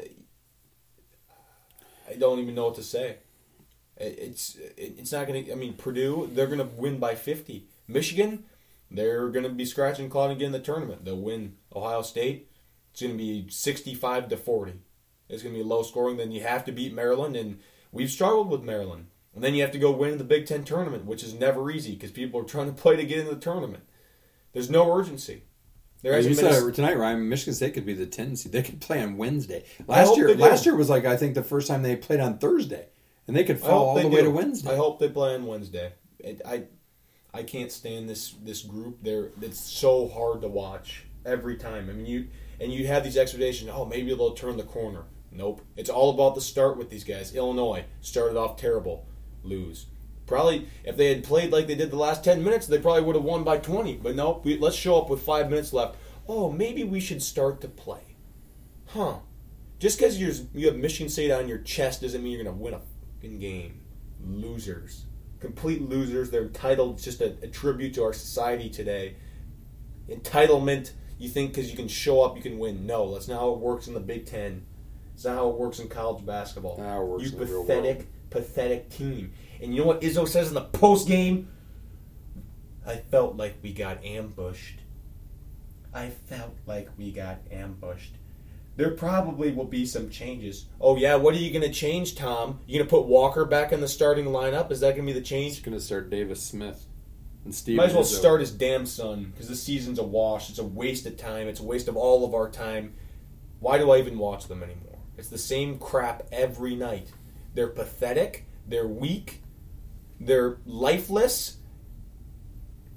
[2.08, 3.16] I don't even know what to say.
[3.96, 5.52] It's it's not going to.
[5.52, 7.66] I mean, Purdue they're going to win by fifty.
[7.86, 8.44] Michigan
[8.94, 11.04] they're going to be scratching clawing again in the tournament.
[11.04, 11.56] They'll win.
[11.74, 12.48] Ohio State
[12.92, 14.74] it's going to be sixty-five to forty.
[15.28, 16.18] It's going to be low scoring.
[16.18, 17.58] Then you have to beat Maryland, and
[17.90, 19.06] we've struggled with Maryland.
[19.34, 21.94] And then you have to go win the Big Ten tournament, which is never easy
[21.94, 23.84] because people are trying to play to get in the tournament.
[24.52, 25.44] There's no urgency.
[26.02, 27.28] There you said a- tonight, Ryan.
[27.28, 28.52] Michigan State could be the 10 seed.
[28.52, 29.64] They could play on Wednesday.
[29.86, 32.88] Last year, last year was like I think the first time they played on Thursday,
[33.26, 34.72] and they could fall all the way to Wednesday.
[34.72, 35.94] I hope they play on Wednesday.
[36.18, 36.64] It, I
[37.34, 38.98] I can't stand this this group.
[39.02, 41.88] They're it's so hard to watch every time.
[41.88, 42.28] I mean you
[42.60, 43.70] and you have these expectations.
[43.72, 45.04] Oh, maybe they'll turn the corner.
[45.30, 45.62] Nope.
[45.76, 47.34] It's all about the start with these guys.
[47.34, 49.06] Illinois started off terrible,
[49.42, 49.86] lose.
[50.26, 53.16] Probably if they had played like they did the last ten minutes, they probably would
[53.16, 53.96] have won by twenty.
[53.96, 54.44] But nope.
[54.44, 55.96] We, let's show up with five minutes left.
[56.28, 58.16] Oh, maybe we should start to play.
[58.88, 59.16] Huh?
[59.78, 62.80] Just because you have Michigan State on your chest doesn't mean you're gonna win a
[63.16, 63.80] fucking game.
[64.24, 65.06] Losers,
[65.42, 66.30] complete losers.
[66.30, 66.94] They're entitled.
[66.94, 69.16] It's just a, a tribute to our society today.
[70.08, 70.92] Entitlement.
[71.18, 72.86] You think because you can show up, you can win.
[72.86, 74.64] No, that's not how it works in the Big Ten.
[75.14, 76.78] It's not how it works in college basketball.
[76.78, 78.08] Not how it works you in the real pathetic, world.
[78.30, 79.32] pathetic team.
[79.60, 81.48] And you know what Izzo says in the post game?
[82.86, 84.78] I felt like we got ambushed.
[85.92, 88.14] I felt like we got ambushed.
[88.76, 90.66] There probably will be some changes.
[90.80, 92.60] Oh yeah, what are you going to change, Tom?
[92.66, 94.70] You going to put Walker back in the starting lineup?
[94.70, 95.62] Is that going to be the He's change?
[95.62, 96.86] going to start Davis Smith
[97.44, 97.76] and Steve.
[97.76, 100.48] Might as well start his damn son because the season's a wash.
[100.48, 101.48] It's a waste of time.
[101.48, 102.94] It's a waste of all of our time.
[103.60, 104.98] Why do I even watch them anymore?
[105.18, 107.12] It's the same crap every night.
[107.54, 108.46] They're pathetic.
[108.66, 109.42] They're weak.
[110.18, 111.58] They're lifeless.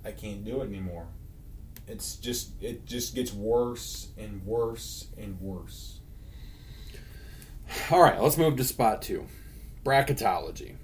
[0.05, 1.07] I can't do it anymore.
[1.87, 5.99] It's just it just gets worse and worse and worse.
[7.91, 9.25] All right, let's move to spot two,
[9.83, 10.75] bracketology.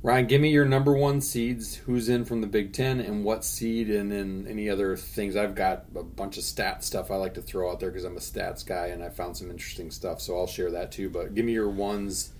[0.00, 1.74] Ryan, give me your number one seeds.
[1.74, 5.34] Who's in from the Big Ten and what seed, and then any other things.
[5.34, 8.16] I've got a bunch of stat stuff I like to throw out there because I'm
[8.16, 10.20] a stats guy and I found some interesting stuff.
[10.20, 11.10] So I'll share that too.
[11.10, 12.32] But give me your ones,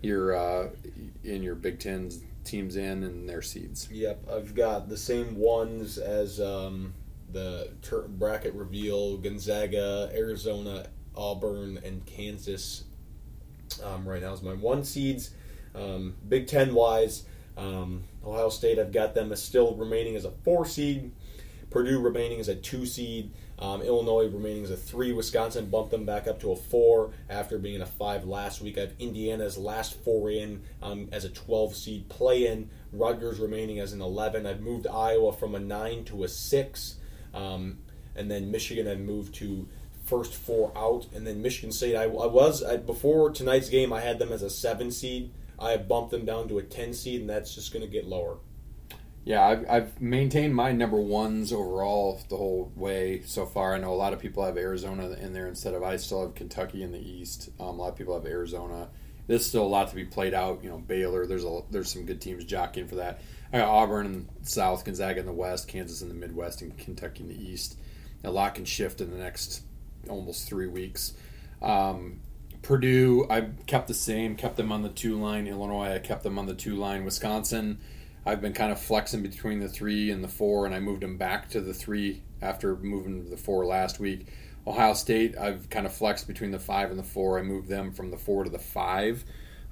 [0.00, 0.68] your uh,
[1.24, 2.12] in your Big Ten
[2.44, 3.88] teams in and their seeds.
[3.90, 6.94] Yep, I've got the same ones as um,
[7.30, 12.84] the tur bracket reveal: Gonzaga, Arizona, Auburn, and Kansas.
[13.82, 15.30] Um, right now is my one seeds.
[15.74, 17.24] Um, Big Ten wise,
[17.56, 21.12] um, Ohio State, I've got them as still remaining as a four seed.
[21.70, 23.32] Purdue remaining as a two seed.
[23.62, 25.12] Um, Illinois remaining as a three.
[25.12, 28.76] Wisconsin bumped them back up to a four after being a five last week.
[28.76, 32.70] I have Indiana's last four in um, as a 12 seed play in.
[32.90, 34.46] Rutgers remaining as an 11.
[34.46, 36.96] I've moved Iowa from a nine to a six.
[37.32, 37.78] Um,
[38.16, 39.68] and then Michigan I've moved to
[40.06, 41.06] first four out.
[41.14, 44.42] And then Michigan State, I, I was, I, before tonight's game, I had them as
[44.42, 45.32] a seven seed.
[45.56, 48.08] I have bumped them down to a 10 seed, and that's just going to get
[48.08, 48.38] lower.
[49.24, 53.74] Yeah, I've, I've maintained my number ones overall the whole way so far.
[53.74, 56.34] I know a lot of people have Arizona in there instead of I still have
[56.34, 57.50] Kentucky in the East.
[57.60, 58.88] Um, a lot of people have Arizona.
[59.28, 60.64] There's still a lot to be played out.
[60.64, 61.26] You know, Baylor.
[61.26, 63.20] There's a there's some good teams jockeying for that.
[63.52, 67.22] I got Auburn in South, Gonzaga in the West, Kansas in the Midwest, and Kentucky
[67.22, 67.76] in the East.
[68.24, 69.62] a lot can shift in the next
[70.08, 71.12] almost three weeks.
[71.60, 72.20] Um,
[72.62, 75.46] Purdue, I kept the same, kept them on the two line.
[75.46, 77.04] Illinois, I kept them on the two line.
[77.04, 77.78] Wisconsin,
[78.24, 81.16] I've been kind of flexing between the three and the four, and I moved them
[81.16, 84.26] back to the three after moving to the four last week.
[84.66, 87.38] Ohio State, I've kind of flexed between the five and the four.
[87.38, 89.24] I moved them from the four to the five.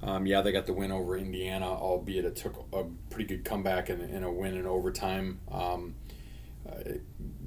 [0.03, 3.89] Um, yeah, they got the win over Indiana, albeit it took a pretty good comeback
[3.89, 5.39] and, and a win in overtime.
[5.49, 5.95] Um,
[6.67, 6.93] uh,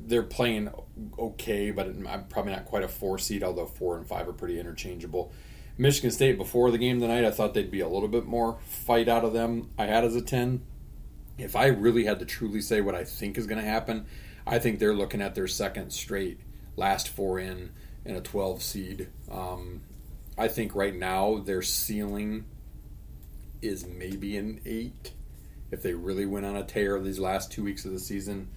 [0.06, 0.70] they're playing
[1.18, 4.58] okay, but I'm probably not quite a four seed, although four and five are pretty
[4.58, 5.32] interchangeable.
[5.76, 9.08] Michigan State, before the game tonight, I thought they'd be a little bit more fight
[9.08, 9.70] out of them.
[9.76, 10.62] I had as a 10.
[11.38, 14.06] If I really had to truly say what I think is going to happen,
[14.46, 16.38] I think they're looking at their second straight
[16.76, 17.70] last four in
[18.04, 19.08] in a 12 seed.
[19.30, 19.80] Um,
[20.36, 22.44] I think right now their ceiling
[23.62, 25.12] is maybe an eight.
[25.70, 28.48] If they really went on a tear these last two weeks of the season,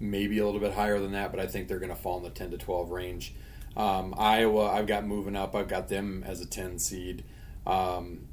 [0.00, 2.22] maybe a little bit higher than that, but I think they're going to fall in
[2.22, 3.34] the 10 to 12 range.
[3.76, 5.54] Um, Iowa, I've got moving up.
[5.54, 7.24] I've got them as a 10 seed.
[7.66, 8.27] Um,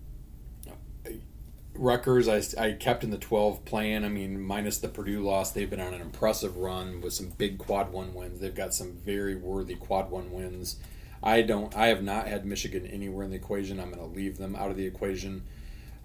[1.78, 4.06] Rutgers, I, I kept in the 12 playing.
[4.06, 7.58] I mean, minus the Purdue loss, they've been on an impressive run with some big
[7.58, 8.40] quad one wins.
[8.40, 10.78] They've got some very worthy quad one wins.
[11.24, 11.76] I don't.
[11.76, 13.80] I have not had Michigan anywhere in the equation.
[13.80, 15.44] I'm going to leave them out of the equation.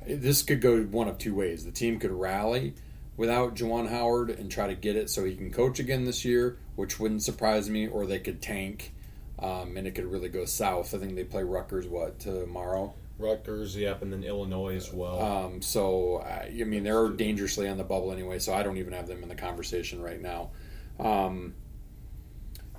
[0.06, 1.64] This could go one of two ways.
[1.64, 2.74] The team could rally
[3.16, 6.56] without Juwan Howard and try to get it so he can coach again this year,
[6.74, 7.86] which wouldn't surprise me.
[7.86, 8.94] Or they could tank,
[9.38, 10.94] um, and it could really go south.
[10.94, 12.94] I think they play Rutgers what tomorrow.
[13.20, 15.20] Rutgers, yep, and then Illinois as well.
[15.20, 18.38] Um, so I mean, they're dangerously on the bubble anyway.
[18.38, 20.50] So I don't even have them in the conversation right now.
[20.98, 21.54] Um,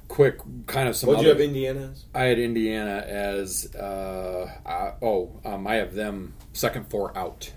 [0.07, 1.07] quick kind of some.
[1.07, 2.05] What do you have Indiana as?
[2.13, 7.51] I had Indiana as uh, uh, oh um, I have them second four out.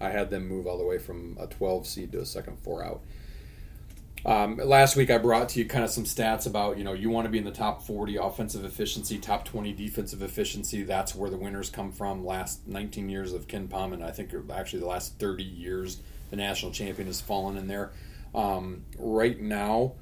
[0.00, 2.82] I had them move all the way from a 12 seed to a second four
[2.82, 3.02] out.
[4.24, 7.08] Um, last week I brought to you kind of some stats about you know you
[7.08, 10.82] want to be in the top 40 offensive efficiency, top 20 defensive efficiency.
[10.82, 12.24] That's where the winners come from.
[12.24, 16.72] Last 19 years of KenPom, and I think actually the last 30 years, the national
[16.72, 17.92] champion has fallen in there.
[18.34, 19.94] Um, right now,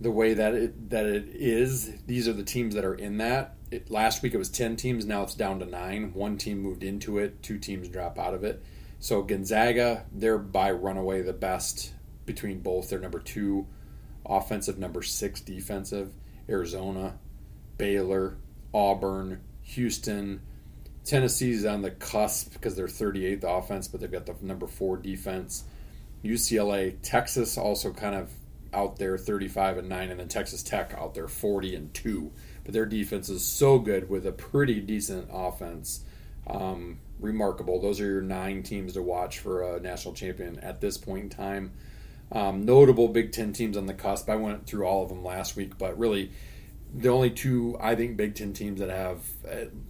[0.00, 3.54] the way that it that it is, these are the teams that are in that.
[3.70, 6.12] It, last week it was 10 teams, now it's down to nine.
[6.14, 8.64] One team moved into it, two teams drop out of it.
[8.98, 11.92] So Gonzaga, they're by runaway the best
[12.28, 12.88] between both.
[12.88, 13.66] They're number two
[14.24, 16.12] offensive, number six defensive.
[16.48, 17.18] Arizona,
[17.76, 18.36] Baylor,
[18.72, 20.42] Auburn, Houston.
[21.04, 25.64] Tennessee's on the cusp because they're 38th offense, but they've got the number four defense.
[26.22, 28.30] UCLA, Texas also kind of
[28.72, 32.30] out there 35 and 9 and then Texas Tech out there 40 and 2
[32.64, 36.04] but their defense is so good with a pretty decent offense
[36.46, 40.98] um, remarkable those are your nine teams to watch for a national champion at this
[40.98, 41.72] point in time
[42.32, 45.56] um, notable Big Ten teams on the cusp I went through all of them last
[45.56, 46.30] week but really
[46.94, 49.20] the only two I think Big Ten teams that have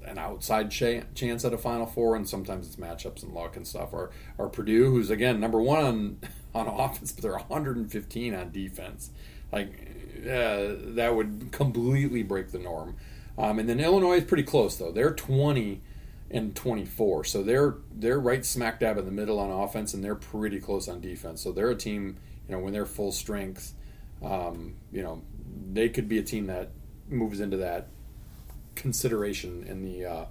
[0.04, 3.92] an outside chance at a Final Four, and sometimes it's matchups and luck and stuff,
[3.94, 6.18] are, are Purdue, who's again number one on,
[6.54, 9.10] on offense, but they're 115 on defense.
[9.52, 9.68] Like
[10.22, 12.96] uh, that would completely break the norm.
[13.36, 15.80] Um, and then Illinois is pretty close though; they're 20
[16.30, 20.16] and 24, so they're they're right smack dab in the middle on offense, and they're
[20.16, 21.42] pretty close on defense.
[21.42, 22.16] So they're a team,
[22.48, 23.74] you know, when they're full strength,
[24.22, 25.22] um, you know,
[25.72, 26.70] they could be a team that
[27.08, 27.88] moves into that
[28.74, 30.24] consideration in the uh,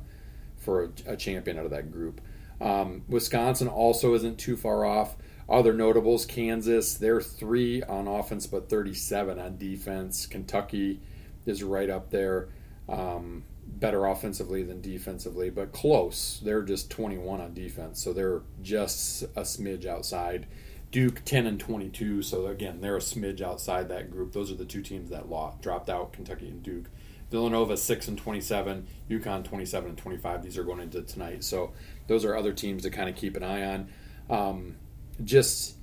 [0.58, 2.22] for a, a, champion out of that group.
[2.60, 5.16] Um, Wisconsin also isn't too far off.
[5.50, 10.26] Other notables: Kansas, they're three on offense, but 37 on defense.
[10.26, 11.00] Kentucky
[11.46, 12.50] is right up there,
[12.90, 16.42] um, better offensively than defensively, but close.
[16.44, 20.48] They're just 21 on defense, so they're just a smidge outside.
[20.92, 24.32] Duke 10 and 22, so again, they're a smidge outside that group.
[24.32, 26.86] Those are the two teams that lost, dropped out, Kentucky and Duke.
[27.30, 30.44] Villanova 6 and 27, UConn 27 and 25.
[30.44, 31.44] These are going into tonight.
[31.44, 31.74] So
[32.08, 33.90] those are other teams to kind of keep an eye on.
[34.30, 34.76] Um,
[35.24, 35.76] just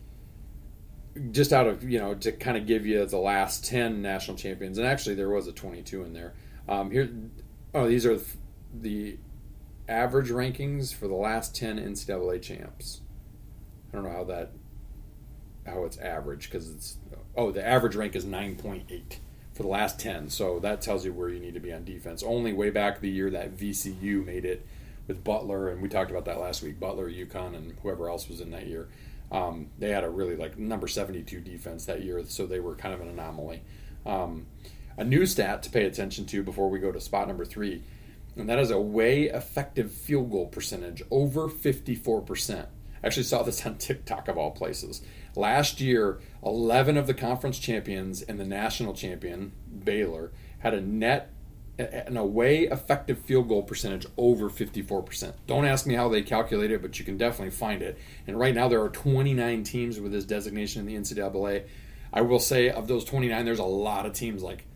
[1.30, 4.78] just out of, you know, to kind of give you the last 10 national champions.
[4.78, 6.34] And actually there was a 22 in there.
[6.68, 7.08] Um, here
[7.72, 8.18] oh, these are
[8.72, 9.18] the
[9.88, 13.02] average rankings for the last 10 NCAA champs.
[13.92, 14.52] I don't know how that
[15.66, 16.96] how it's average because it's
[17.36, 19.18] oh the average rank is 9.8
[19.52, 22.22] for the last 10 so that tells you where you need to be on defense.
[22.22, 24.66] Only way back the year that vcu made it
[25.06, 28.40] with butler and we talked about that last week butler UConn and whoever else was
[28.40, 28.88] in that year
[29.32, 32.94] um, they had a really like number 72 defense that year so they were kind
[32.94, 33.62] of an anomaly.
[34.06, 34.46] Um,
[34.96, 37.82] a new stat to pay attention to before we go to spot number three
[38.36, 42.66] and that is a way effective field goal percentage over 54%
[43.02, 45.02] I actually saw this on tiktok of all places
[45.36, 49.52] Last year, 11 of the conference champions and the national champion,
[49.84, 51.30] Baylor, had a net
[51.76, 55.32] an away effective field goal percentage over 54%.
[55.46, 57.98] Don't ask me how they calculate it, but you can definitely find it.
[58.26, 61.64] And right now there are 29 teams with this designation in the NCAA.
[62.12, 64.66] I will say of those 29, there's a lot of teams like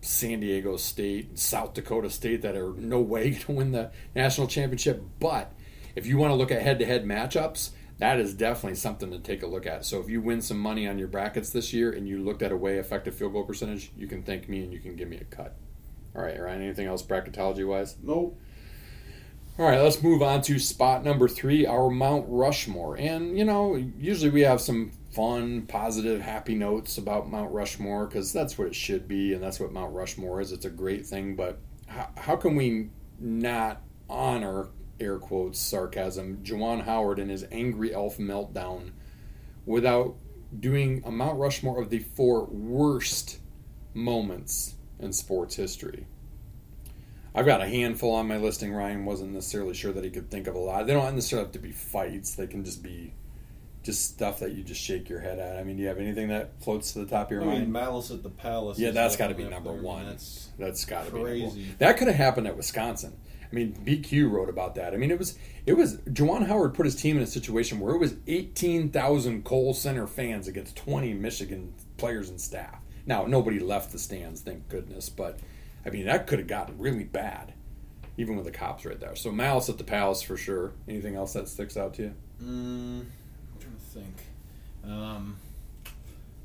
[0.00, 5.02] San Diego State, South Dakota State that are no way to win the national championship.
[5.20, 5.52] But
[5.94, 7.70] if you want to look at head-to-head matchups,
[8.00, 9.84] that is definitely something to take a look at.
[9.84, 12.50] So if you win some money on your brackets this year and you looked at
[12.50, 15.18] a way effective field goal percentage, you can thank me and you can give me
[15.18, 15.54] a cut.
[16.16, 17.96] All right, Ryan, anything else bracketology wise?
[18.02, 18.40] Nope.
[19.58, 22.96] All right, let's move on to spot number three, our Mount Rushmore.
[22.96, 28.32] And, you know, usually we have some fun, positive, happy notes about Mount Rushmore because
[28.32, 30.52] that's what it should be and that's what Mount Rushmore is.
[30.52, 32.88] It's a great thing, but how, how can we
[33.18, 34.68] not honor,
[35.00, 38.92] air quotes, sarcasm, Juwan Howard and his angry elf meltdown
[39.66, 40.16] without
[40.58, 43.38] doing a Mount Rushmore of the four worst
[43.94, 46.06] moments in sports history?
[47.34, 48.72] I've got a handful on my listing.
[48.72, 50.86] Ryan wasn't necessarily sure that he could think of a lot.
[50.86, 52.34] They don't necessarily have to be fights.
[52.34, 53.14] They can just be
[53.84, 55.56] just stuff that you just shake your head at.
[55.56, 57.60] I mean, do you have anything that floats to the top of your I mind?
[57.60, 58.78] mean, Malice at the Palace.
[58.80, 59.80] yeah, that's got to be number there.
[59.80, 60.06] one.
[60.06, 61.66] That's that's got to be crazy.
[61.78, 63.16] That could have happened at Wisconsin.
[63.50, 64.94] I mean, BQ wrote about that.
[64.94, 65.36] I mean, it was
[65.66, 69.44] it was Juwan Howard put his team in a situation where it was eighteen thousand
[69.44, 72.80] Kohl Center fans against twenty Michigan players and staff.
[73.06, 75.08] Now nobody left the stands, thank goodness.
[75.08, 75.40] But
[75.84, 77.54] I mean, that could have gotten really bad,
[78.16, 79.16] even with the cops right there.
[79.16, 80.72] So Malice at the Palace for sure.
[80.86, 82.14] Anything else that sticks out to you?
[82.42, 83.06] Mm, I'm
[83.58, 84.14] trying to think.
[84.84, 85.36] Um,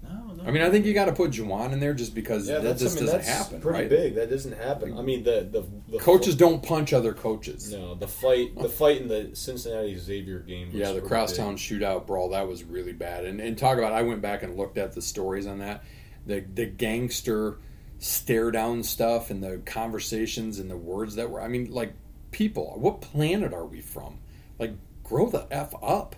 [0.10, 0.43] no, no.
[0.43, 2.78] I mean, I think you got to put Juwan in there just because yeah, that
[2.78, 3.89] just I mean, doesn't that's happen, pretty right?
[3.89, 4.16] big.
[4.16, 4.97] That doesn't happen.
[4.97, 7.72] I mean, the the, the Coaches don't punch other coaches.
[7.72, 10.68] No, the fight, the fight in the Cincinnati Xavier game.
[10.68, 11.58] Was Yeah, the crosstown big.
[11.64, 13.26] shootout brawl that was really bad.
[13.26, 15.84] And and talk about I went back and looked at the stories on that.
[16.26, 17.58] The the gangster
[17.99, 21.93] stare down stuff and the conversations and the words that were I mean like
[22.32, 24.20] people, what planet are we from?
[24.60, 26.16] Like grow the f up.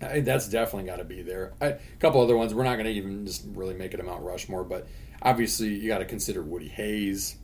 [0.00, 1.54] I, that's definitely got to be there.
[1.60, 2.54] I, a couple other ones.
[2.54, 4.86] We're not going to even just really make it a Mount Rushmore, but
[5.22, 7.36] obviously you got to consider Woody Hayes.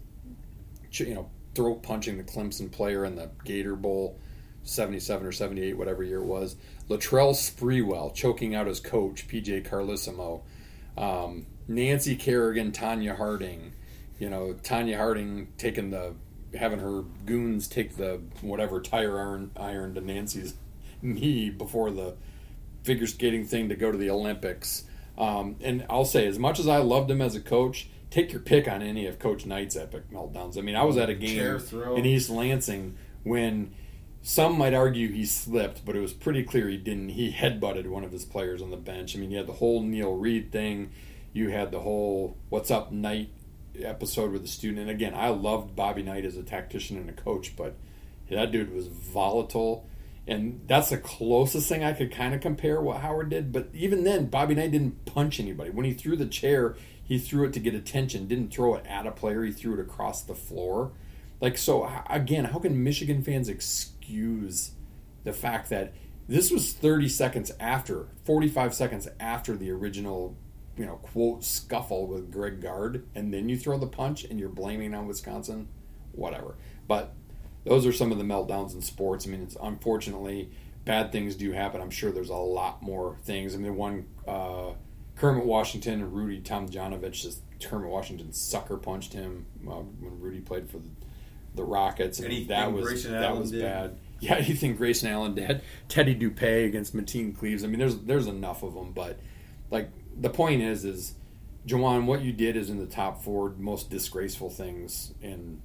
[0.93, 4.19] You know, throat punching the Clemson player in the Gator Bowl,
[4.63, 6.57] seventy-seven or seventy-eight, whatever year it was.
[6.89, 10.43] Latrell Sprewell choking out his coach, PJ Carlesimo.
[10.97, 13.73] Um, Nancy Kerrigan, Tonya Harding.
[14.21, 16.15] You know, Tonya Harding taking the
[16.57, 20.55] having her goons take the whatever tire iron iron to Nancy's
[21.03, 22.15] knee before the
[22.85, 24.85] figure skating thing to go to the Olympics.
[25.19, 28.41] Um, and I'll say, as much as I loved him as a coach, take your
[28.41, 30.57] pick on any of Coach Knight's epic meltdowns.
[30.59, 31.61] I mean, I was at a game
[31.97, 33.75] in East Lansing when
[34.23, 37.11] some might argue he slipped, but it was pretty clear he didn't.
[37.11, 39.17] He headbutted one of his players on the bench.
[39.17, 40.93] I mean, you had the whole Neil Reed thing.
[41.33, 43.31] You had the whole "What's Up Knight"
[43.79, 44.81] episode with the student.
[44.81, 47.75] And again, I loved Bobby Knight as a tactician and a coach, but
[48.31, 49.87] that dude was volatile.
[50.27, 53.53] And that's the closest thing I could kind of compare what Howard did.
[53.53, 55.71] But even then, Bobby Knight didn't punch anybody.
[55.71, 58.27] When he threw the chair, he threw it to get attention.
[58.27, 59.45] Didn't throw it at a player.
[59.45, 60.93] He threw it across the floor.
[61.41, 64.71] Like so, again, how can Michigan fans excuse
[65.25, 65.93] the fact that
[66.27, 70.37] this was 30 seconds after, 45 seconds after the original,
[70.79, 74.49] you know, quote scuffle with Greg Gard, and then you throw the punch and you're
[74.49, 75.69] blaming on Wisconsin?
[76.13, 76.55] Whatever.
[76.89, 77.13] But
[77.65, 79.27] those are some of the meltdowns in sports.
[79.27, 80.51] I mean, it's unfortunately
[80.85, 81.81] bad things do happen.
[81.81, 83.55] I'm sure there's a lot more things.
[83.55, 84.73] I mean, one uh,
[85.17, 90.69] Kermit Washington and Rudy Tomjanovich, just Kermit Washington sucker punched him uh, when Rudy played
[90.69, 90.89] for the,
[91.55, 92.21] the Rockets.
[92.21, 93.63] Mean, Anything that was Grayson that Allen was did.
[93.63, 93.99] bad.
[94.21, 95.63] Yeah, anything Grayson Allen did.
[95.89, 97.65] Teddy Dupay against Mateen Cleaves.
[97.65, 99.19] I mean, there's there's enough of them, but
[99.71, 99.91] like
[100.21, 101.15] the point is, is
[101.67, 105.61] Juwan, what you did is in the top four most disgraceful things in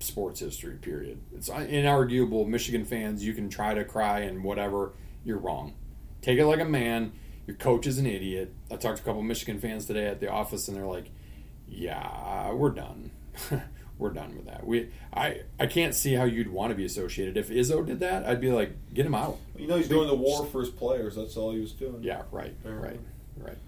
[0.00, 0.76] sports history.
[0.76, 1.20] Period.
[1.34, 2.46] It's inarguable.
[2.46, 4.92] Michigan fans, you can try to cry and whatever.
[5.24, 5.74] You're wrong.
[6.22, 7.12] Take it like a man.
[7.46, 8.52] Your coach is an idiot.
[8.70, 11.10] I talked to a couple of Michigan fans today at the office, and they're like,
[11.66, 13.10] "Yeah, we're done.
[13.98, 14.66] we're done with that.
[14.66, 17.36] We, I, I can't see how you'd want to be associated.
[17.36, 19.38] If Izzo did that, I'd be like, get him out.
[19.56, 21.16] You know, he's doing the war for his players.
[21.16, 22.02] That's all he was doing.
[22.02, 23.00] Yeah, right, right,
[23.36, 23.58] right.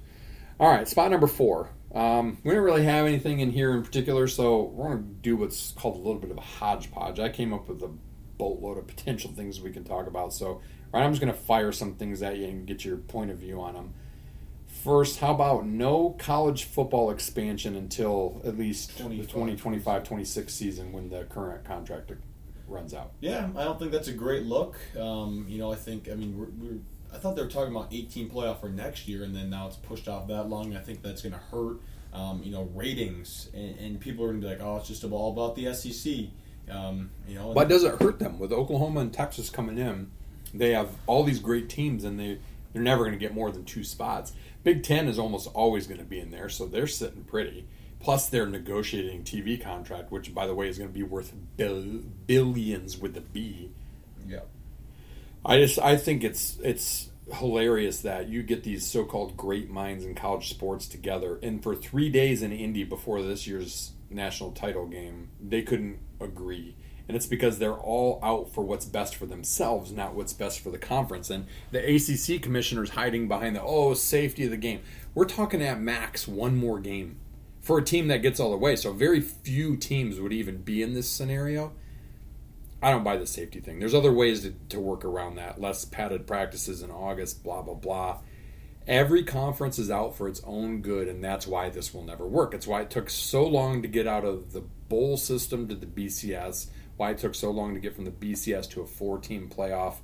[0.59, 1.71] All right, spot number four.
[1.95, 5.37] Um, we don't really have anything in here in particular, so we're going to do
[5.37, 7.19] what's called a little bit of a hodgepodge.
[7.19, 7.91] I came up with a
[8.39, 10.33] boatload of potential things we can talk about.
[10.33, 10.61] So,
[10.93, 13.39] right, I'm just going to fire some things at you and get your point of
[13.39, 13.95] view on them.
[14.85, 21.11] First, how about no college football expansion until at least the 2025 26 season when
[21.11, 22.13] the current contract
[22.67, 23.13] runs out?
[23.21, 24.77] Yeah, I don't think that's a great look.
[24.99, 26.79] Um, you know, I think I mean we're, we're
[27.13, 29.77] I thought they were talking about 18 playoff for next year, and then now it's
[29.77, 30.77] pushed off that long.
[30.77, 31.79] I think that's going to hurt,
[32.13, 35.05] um, you know, ratings, and, and people are going to be like, oh, it's just
[35.05, 36.27] all about the SEC.
[36.71, 40.11] Um, you know, But does it hurt them with Oklahoma and Texas coming in?
[40.55, 42.39] They have all these great teams, and they
[42.73, 44.33] they're never going to get more than two spots.
[44.63, 47.67] Big Ten is almost always going to be in there, so they're sitting pretty.
[47.99, 51.83] Plus, they're negotiating TV contract, which, by the way, is going to be worth bill,
[52.27, 53.71] billions with the B.
[54.27, 54.41] yeah.
[55.45, 60.15] I just I think it's it's hilarious that you get these so-called great minds in
[60.15, 65.31] college sports together, and for three days in Indy before this year's national title game,
[65.41, 66.77] they couldn't agree,
[67.09, 70.71] and it's because they're all out for what's best for themselves, not what's best for
[70.71, 71.31] the conference.
[71.31, 74.81] And the ACC commissioners hiding behind the oh safety of the game.
[75.15, 77.17] We're talking at max one more game
[77.61, 78.77] for a team that gets all the way.
[78.77, 81.73] So very few teams would even be in this scenario.
[82.83, 83.79] I don't buy the safety thing.
[83.79, 85.61] There's other ways to, to work around that.
[85.61, 88.19] Less padded practices in August, blah, blah, blah.
[88.87, 92.55] Every conference is out for its own good, and that's why this will never work.
[92.55, 95.87] It's why it took so long to get out of the bowl system to the
[95.87, 99.51] BCS, why it took so long to get from the BCS to a four team
[99.55, 99.97] playoff.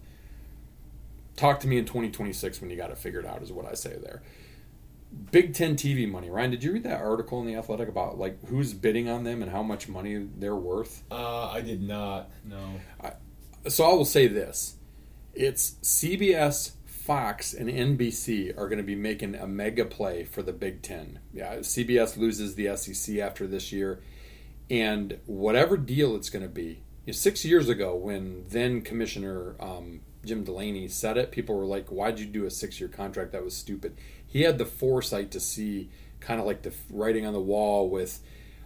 [1.35, 3.97] Talk to me in 2026 when you got it figured out, is what I say
[4.03, 4.23] there.
[5.31, 6.31] Big Ten TV money.
[6.31, 9.43] Ryan, did you read that article in the Athletic about like who's bidding on them
[9.43, 11.03] and how much money they're worth?
[11.11, 12.31] Uh, I did not.
[12.45, 12.81] No.
[13.69, 14.77] so I will say this:
[15.35, 20.53] it's CBS, Fox, and NBC are going to be making a mega play for the
[20.53, 21.21] Big Ten.
[21.33, 24.01] Yeah, CBS loses the SEC after this year,
[24.71, 26.83] and whatever deal it's going to be.
[27.05, 31.67] You know, six years ago, when then Commissioner um, Jim Delaney said it, people were
[31.67, 33.33] like, "Why'd you do a six-year contract?
[33.33, 33.97] That was stupid."
[34.37, 35.89] He had the foresight to see
[36.21, 38.21] kind of like the writing on the wall with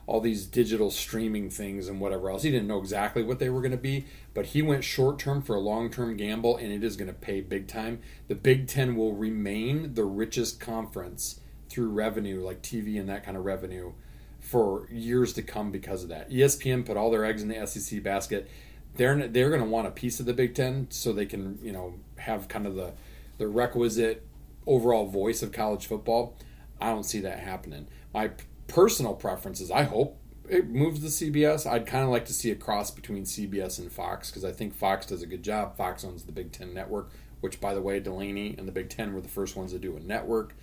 [0.05, 2.43] all these digital streaming things and whatever else.
[2.43, 5.43] He didn't know exactly what they were going to be, but he went short term
[5.43, 8.01] for a long term gamble, and it is going to pay big time.
[8.27, 13.37] The Big Ten will remain the richest conference through revenue, like TV and that kind
[13.37, 13.93] of revenue,
[14.41, 16.31] for years to come because of that.
[16.31, 18.51] ESPN put all their eggs in the SEC basket.
[18.97, 21.71] They're they're going to want a piece of the Big Ten so they can you
[21.71, 22.95] know have kind of the
[23.39, 24.27] the requisite
[24.67, 26.37] overall voice of college football.
[26.81, 27.89] I don't see that happening.
[28.13, 28.31] My
[28.67, 31.71] personal preference is I hope it moves to CBS.
[31.71, 34.75] I'd kind of like to see a cross between CBS and Fox because I think
[34.75, 35.77] Fox does a good job.
[35.77, 39.15] Fox owns the Big Ten network, which, by the way, Delaney and the Big Ten
[39.15, 40.55] were the first ones to do a network.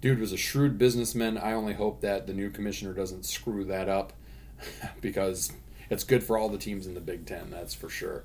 [0.00, 1.36] Dude was a shrewd businessman.
[1.36, 4.12] I only hope that the new commissioner doesn't screw that up
[5.00, 5.52] because
[5.90, 8.24] it's good for all the teams in the Big Ten, that's for sure.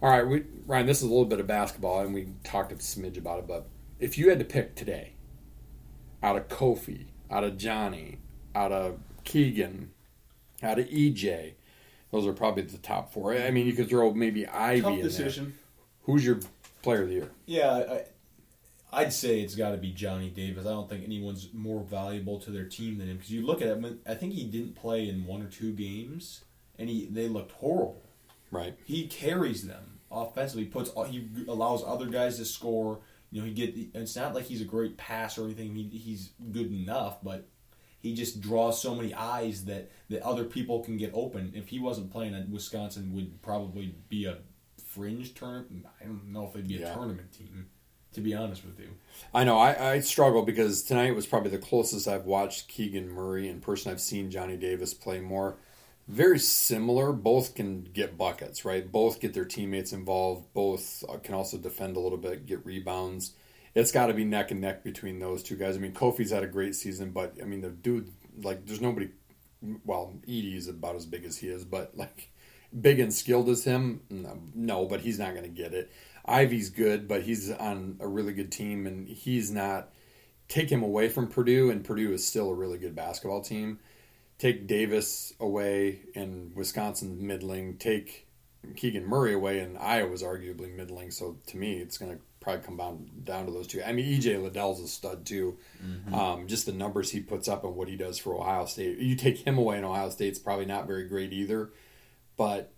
[0.00, 2.76] All right, we, Ryan, this is a little bit of basketball, and we talked a
[2.76, 3.66] smidge about it, but
[4.00, 5.12] if you had to pick today
[6.22, 8.18] out of Kofi, out of Johnny,
[8.54, 9.90] out of Keegan,
[10.62, 11.52] out of EJ,
[12.10, 13.34] those are probably the top four.
[13.34, 15.44] I mean, you could throw maybe Ivey Tough in decision.
[15.44, 15.54] there.
[16.02, 16.40] Who's your
[16.82, 17.30] player of the year?
[17.46, 17.70] Yeah,
[18.92, 20.66] I, I'd say it's got to be Johnny Davis.
[20.66, 23.68] I don't think anyone's more valuable to their team than him because you look at
[23.68, 24.00] him.
[24.06, 26.44] I think he didn't play in one or two games,
[26.78, 28.02] and he they looked horrible.
[28.50, 28.76] Right.
[28.84, 30.64] He carries them offensively.
[30.64, 33.00] Puts he allows other guys to score.
[33.30, 33.74] You know, he get.
[33.94, 35.74] It's not like he's a great passer or anything.
[35.74, 37.48] He, he's good enough, but
[38.00, 41.52] he just draws so many eyes that that other people can get open.
[41.54, 44.38] If he wasn't playing, at Wisconsin would probably be a
[44.84, 45.86] fringe tournament.
[46.00, 46.94] I don't know if they'd be a Yeah.
[46.94, 47.66] tournament team.
[48.14, 48.88] To be honest with you.
[49.32, 53.48] I know I, I struggle because tonight was probably the closest I've watched Keegan Murray
[53.48, 53.92] in person.
[53.92, 55.58] I've seen Johnny Davis play more.
[56.10, 57.12] Very similar.
[57.12, 58.90] Both can get buckets, right?
[58.90, 60.52] Both get their teammates involved.
[60.52, 63.34] Both uh, can also defend a little bit, get rebounds.
[63.76, 65.76] It's got to be neck and neck between those two guys.
[65.76, 68.10] I mean, Kofi's had a great season, but I mean, the dude,
[68.42, 69.10] like, there's nobody.
[69.84, 72.32] Well, Edey is about as big as he is, but like,
[72.80, 75.92] big and skilled as him, no, no but he's not going to get it.
[76.26, 79.90] Ivey's good, but he's on a really good team, and he's not.
[80.48, 83.78] Take him away from Purdue, and Purdue is still a really good basketball team.
[84.40, 87.76] Take Davis away, and Wisconsin's middling.
[87.76, 88.26] Take
[88.74, 91.10] Keegan Murray away, and Iowa's arguably middling.
[91.10, 93.82] So to me, it's going to probably come down down to those two.
[93.82, 95.58] I mean, EJ Liddell's a stud too.
[96.14, 98.96] Um, just the numbers he puts up and what he does for Ohio State.
[98.96, 101.70] You take him away, and Ohio State's probably not very great either.
[102.38, 102.72] But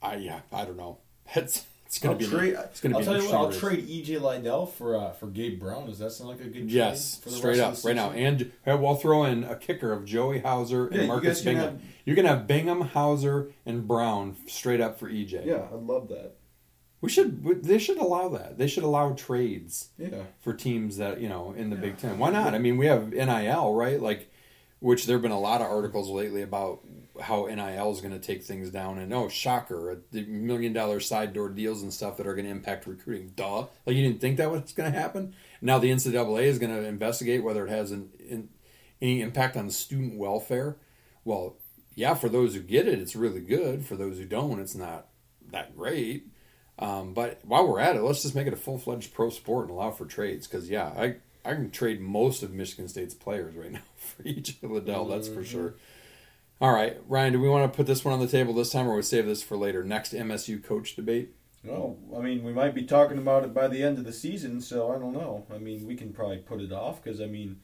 [0.00, 1.00] I yeah, I don't know.
[1.36, 2.54] It's it's going I'll to be trade.
[2.56, 3.34] it's to I'll be tell you what.
[3.34, 5.86] I'll trade EJ Liddell for uh, for Gabe Brown.
[5.86, 6.70] Does that sound like a good trade?
[6.70, 10.04] Yes, for the straight up, right now, and uh, we'll throw in a kicker of
[10.04, 11.64] Joey Hauser and Yeah, you Marcus can Bingham.
[11.72, 15.44] have- You can have Bingham, Hauser, and Brown straight up for EJ.
[15.44, 16.36] yeah, I'd love that.
[17.00, 17.64] we should.
[17.64, 18.56] They should allow that.
[18.56, 22.20] They should allow trades Yeah, for teams that you know in the Big Ten.
[22.20, 22.54] Why not?
[22.54, 24.00] I mean, we have NIL, right?
[24.00, 24.30] Like,
[24.78, 26.84] which there have been a lot of articles lately about
[27.20, 31.32] how NIL is going to take things down, and oh, shocker, the million dollar side
[31.32, 33.32] door deals and stuff that are going to impact recruiting.
[33.36, 35.34] Duh, like you didn't think that was going to happen.
[35.60, 38.48] Now the NCAA is going to investigate whether it has an, in,
[39.00, 40.76] any impact on student welfare.
[41.24, 41.56] Well,
[41.94, 43.84] yeah, for those who get it, it's really good.
[43.84, 45.06] For those who don't, it's not
[45.50, 46.26] that great.
[46.78, 49.68] Um, but while we're at it, let's just make it a full fledged pro sport
[49.68, 50.46] and allow for trades.
[50.46, 54.56] Because yeah, I I can trade most of Michigan State's players right now for each
[54.62, 55.06] of Liddell.
[55.06, 55.74] That's for sure.
[56.60, 58.86] All right, Ryan, do we want to put this one on the table this time,
[58.86, 59.82] or we save this for later?
[59.82, 61.30] Next MSU coach debate.
[61.64, 64.60] Well, I mean, we might be talking about it by the end of the season,
[64.60, 65.46] so I don't know.
[65.54, 67.60] I mean, we can probably put it off because I mean,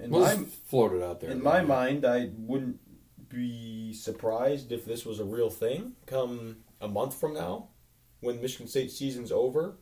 [0.00, 1.30] in We'll my just float it out there.
[1.30, 2.78] in my mind, I wouldn't
[3.28, 7.68] be surprised if this was a real thing come a month from now,
[8.20, 9.76] when Michigan State season's over,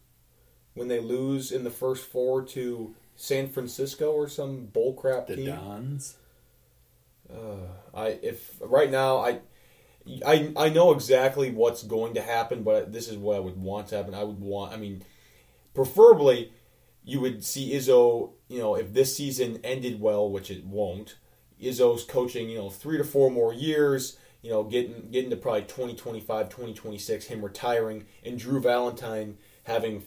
[0.75, 5.47] when they lose in the first four to San Francisco or some bullcrap the team.
[5.47, 6.17] Dons.
[7.33, 9.41] Uh, I if right now I,
[10.25, 13.89] I I know exactly what's going to happen, but this is what I would want
[13.89, 14.15] to happen.
[14.15, 14.73] I would want.
[14.73, 15.03] I mean,
[15.75, 16.53] preferably,
[17.05, 18.33] you would see Izzo.
[18.49, 21.17] You know, if this season ended well, which it won't,
[21.61, 22.49] Izzo's coaching.
[22.49, 24.19] You know, three to four more years.
[24.43, 30.05] You know, getting getting to probably 2025, 2026, him retiring, and Drew Valentine having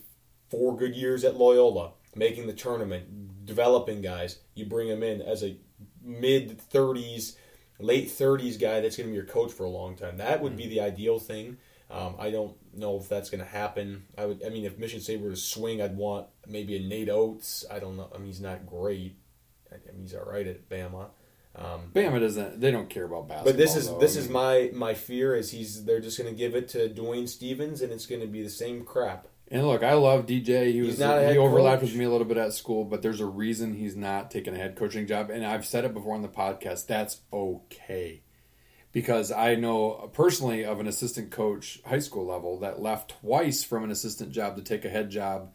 [0.49, 4.39] four good years at Loyola, making the tournament, developing guys.
[4.55, 5.57] You bring him in as a
[6.03, 7.35] mid 30s,
[7.79, 10.17] late 30s guy that's going to be your coach for a long time.
[10.17, 11.57] That would be the ideal thing.
[11.91, 14.03] Um, I don't know if that's going to happen.
[14.17, 14.45] I would.
[14.45, 17.65] I mean, if Michigan State were to swing, I'd want maybe a Nate Oats.
[17.71, 18.09] I don't know.
[18.13, 19.17] I mean, he's not great.
[19.71, 21.07] I mean, he's all right at Bama.
[21.55, 22.61] Um, Bama doesn't.
[22.61, 23.53] They don't care about basketball.
[23.53, 23.97] but this is though.
[23.97, 26.89] this I is my my fear is he's they're just going to give it to
[26.89, 29.27] Dwayne Stephens and it's going to be the same crap.
[29.51, 30.71] And look, I love DJ.
[30.71, 31.89] He was he overlapped coach.
[31.89, 34.57] with me a little bit at school, but there's a reason he's not taking a
[34.57, 35.31] head coaching job.
[35.31, 36.85] And I've said it before on the podcast.
[36.85, 38.21] That's okay,
[38.91, 43.83] because I know personally of an assistant coach, high school level, that left twice from
[43.83, 45.51] an assistant job to take a head job,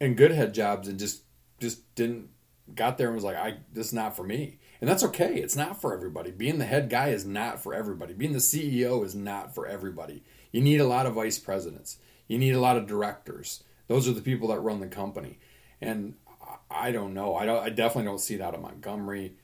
[0.00, 1.24] and good head jobs, and just
[1.58, 2.30] just didn't
[2.74, 4.58] got there and was like, I this is not for me.
[4.80, 5.34] And that's okay.
[5.34, 6.30] It's not for everybody.
[6.30, 8.14] Being the head guy is not for everybody.
[8.14, 10.22] Being the CEO is not for everybody.
[10.52, 11.98] You need a lot of vice presidents.
[12.30, 13.64] You need a lot of directors.
[13.88, 15.40] Those are the people that run the company.
[15.80, 16.14] And
[16.70, 17.34] I- don't know.
[17.34, 17.60] I don't.
[17.60, 19.34] I definitely don't see that at Montgomery.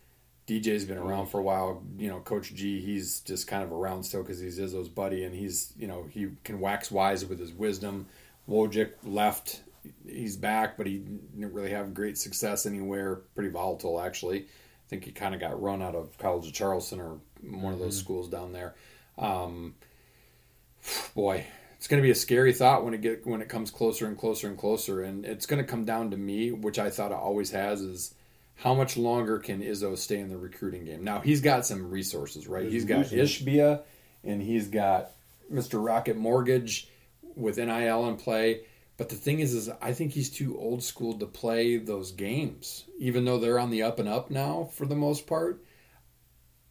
[0.46, 1.82] DJ's been around for a while.
[1.98, 5.34] You know, Coach G, he's just kind of around still because he's Izzo's buddy, and
[5.34, 8.06] he's you know he can wax wise with his wisdom.
[8.48, 9.62] Wojcik left.
[10.08, 13.16] He's back, but he didn't really have great success anywhere.
[13.34, 14.42] Pretty volatile, actually.
[14.42, 17.80] I think he kind of got run out of College of Charleston or one of
[17.80, 18.76] those schools down there.
[19.18, 19.74] Um,
[21.16, 21.44] boy,
[21.76, 24.16] it's going to be a scary thought when it get when it comes closer and
[24.16, 27.18] closer and closer, and it's going to come down to me, which I thought it
[27.18, 28.14] always has, is
[28.56, 31.04] how much longer can Izzo stay in the recruiting game?
[31.04, 32.68] Now he's got some resources, right?
[32.68, 33.82] He's got Ishbia,
[34.24, 35.10] and he's got
[35.52, 35.84] Mr.
[35.84, 36.88] Rocket Mortgage
[37.34, 38.62] with NIL in play.
[38.96, 42.84] But the thing is, is I think he's too old school to play those games,
[42.98, 45.62] even though they're on the up and up now for the most part.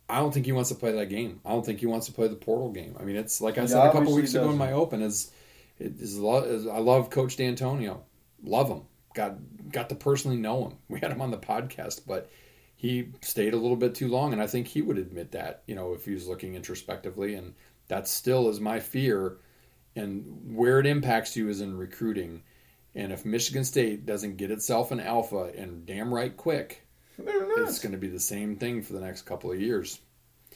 [0.08, 1.42] I don't think he wants to play that game.
[1.46, 2.96] I don't think he wants to play the portal game.
[3.00, 5.32] I mean, it's like I He said a couple weeks ago in my open is,
[5.80, 8.04] it is, lo- is I love Coach D'Antonio,
[8.44, 8.82] love him.
[9.14, 9.38] Got
[9.72, 10.78] got to personally know him.
[10.90, 12.30] We had him on the podcast, but
[12.76, 15.64] he stayed a little bit too long, and I think he would admit that.
[15.66, 17.54] You know, if he was looking introspectively, and
[17.88, 19.38] that still is my fear.
[19.96, 22.44] And where it impacts you is in recruiting.
[22.94, 26.85] And if Michigan State doesn't get itself an alpha and damn right quick.
[27.18, 30.00] It's going to be the same thing for the next couple of years.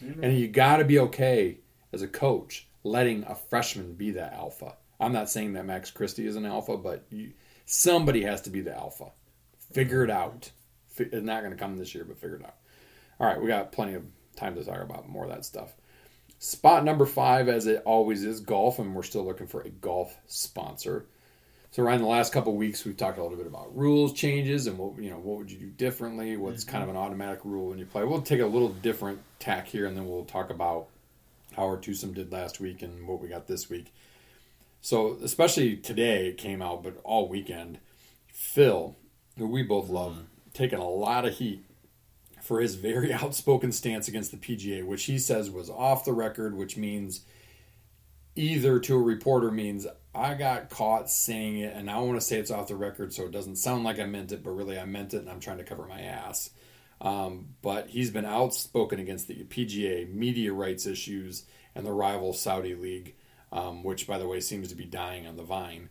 [0.04, 0.24] Mm-hmm.
[0.24, 1.60] And you got to be okay
[1.92, 4.76] as a coach letting a freshman be that alpha.
[5.00, 7.32] I'm not saying that Max Christie is an alpha, but you,
[7.66, 9.12] somebody has to be the alpha.
[9.72, 10.52] Figure it out.
[10.98, 12.56] It's not going to come this year, but figure it out.
[13.20, 14.04] All right, we got plenty of
[14.36, 15.74] time to talk about more of that stuff.
[16.40, 20.16] Spot number five, as it always is, golf, and we're still looking for a golf
[20.26, 21.06] sponsor.
[21.72, 24.66] So, Ryan, the last couple of weeks, we've talked a little bit about rules changes
[24.66, 26.36] and what you know, what would you do differently?
[26.36, 26.72] What's mm-hmm.
[26.72, 28.04] kind of an automatic rule when you play?
[28.04, 30.88] We'll take a little different tack here, and then we'll talk about
[31.56, 33.94] how our twosome did last week and what we got this week.
[34.82, 37.78] So, especially today, it came out, but all weekend,
[38.28, 38.96] Phil,
[39.38, 39.96] who we both mm-hmm.
[39.96, 40.18] love,
[40.56, 41.64] taking a lot of heat
[42.42, 46.58] for his very outspoken stance against the PGA, which he says was off the record,
[46.58, 47.22] which means
[48.36, 52.38] either to a reporter means I got caught saying it and I want to say
[52.38, 54.86] it's off the record so it doesn't sound like I meant it, but really I
[54.86, 56.50] meant it and I'm trying to cover my ass.
[57.02, 61.46] Um, but he's been outspoken against the PGA, media rights issues,
[61.76, 63.16] and the rival Saudi League,
[63.52, 65.90] um, which, by the way, seems to be dying on the vine.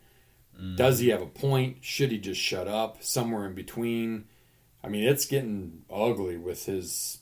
[0.77, 1.79] Does he have a point?
[1.81, 3.03] Should he just shut up?
[3.03, 4.25] Somewhere in between.
[4.83, 7.19] I mean, it's getting ugly with his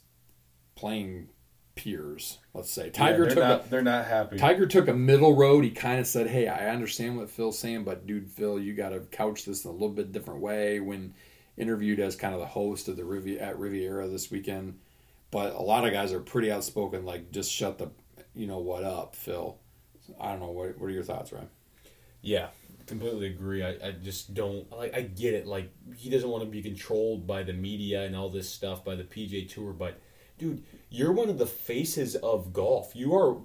[0.74, 1.28] playing
[1.74, 2.38] peers.
[2.56, 4.36] Let's say Yeah, Tiger they're took not, a, they're not happy.
[4.38, 5.62] Tiger took a middle road.
[5.64, 8.90] He kind of said, "Hey, I understand what Phil's saying, but dude, Phil, you got
[8.90, 11.14] to couch this in a little bit different way." When
[11.56, 14.78] interviewed as kind of the host of the Rivi- at Riviera this weekend,
[15.30, 17.04] but a lot of guys are pretty outspoken.
[17.04, 17.90] Like, just shut the,
[18.34, 19.58] you know what up, Phil.
[20.20, 20.50] I don't know.
[20.50, 21.48] What What are your thoughts, Ryan?
[22.22, 22.48] Yeah,
[22.86, 23.62] completely agree.
[23.62, 24.94] I, I just don't like.
[24.94, 25.46] I get it.
[25.46, 28.94] Like he doesn't want to be controlled by the media and all this stuff by
[28.94, 30.00] the PGA Tour, but
[30.38, 32.94] dude, you're one of the faces of golf.
[32.94, 33.36] You are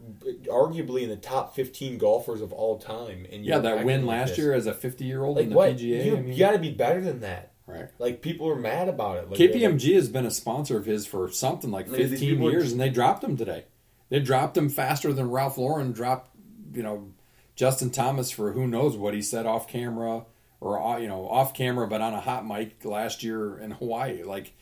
[0.48, 3.26] arguably in the top 15 golfers of all time.
[3.32, 4.38] And Yeah, that win like last this.
[4.40, 5.76] year as a 50 year old Like in the what?
[5.76, 6.06] PGA.
[6.06, 7.54] You, I mean, got to be better than that.
[7.66, 7.88] right.
[8.00, 9.30] Like people are mad about it.
[9.30, 12.30] Like, KPMG has been a sponsor of his for something like I mean, these 15
[12.30, 13.66] people years, just- and they dropped him today.
[14.10, 16.36] They dropped him faster than Ralph Lauren dropped,
[16.74, 17.12] you know,
[17.56, 20.26] Justin Thomas for who knows what he said off camera
[20.60, 24.24] or you know off camera, but on a hot mic last year in Hawaii.
[24.24, 24.54] Like,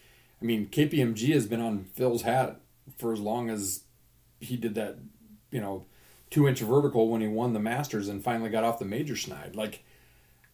[0.42, 2.60] I mean, KPMG has been on Phil's hat
[2.98, 3.84] for as long as
[4.40, 4.98] he did that,
[5.52, 5.86] you know,
[6.30, 9.56] two inch vertical when he won the Masters and finally got off the major snide.
[9.56, 9.84] Like,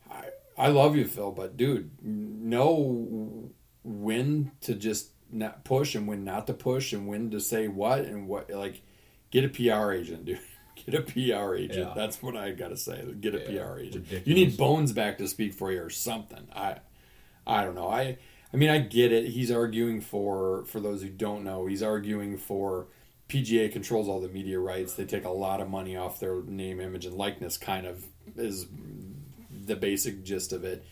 [0.09, 0.25] I
[0.57, 3.51] I love you, Phil, but dude, know
[3.83, 7.99] when to just not push and when not to push and when to say what
[8.01, 8.81] and what like
[9.31, 10.39] get a PR agent, dude.
[10.85, 11.87] Get a PR agent.
[11.87, 11.93] Yeah.
[11.95, 13.01] That's what I gotta say.
[13.21, 13.95] Get a Yeah, PR agent.
[14.11, 14.27] ridiculous.
[14.27, 16.49] You need Bones back to speak for you or something.
[16.53, 16.79] I
[17.47, 17.89] I don't know.
[17.89, 18.17] I
[18.55, 19.27] I mean I get it.
[19.27, 22.87] He's arguing for for those who don't know, he's arguing for
[23.27, 24.93] PGA controls all the media rights.
[24.93, 27.57] They take a lot of money off their name, image, and likeness.
[27.57, 28.05] Kind of
[28.37, 28.67] is
[29.65, 30.85] the basic gist of it.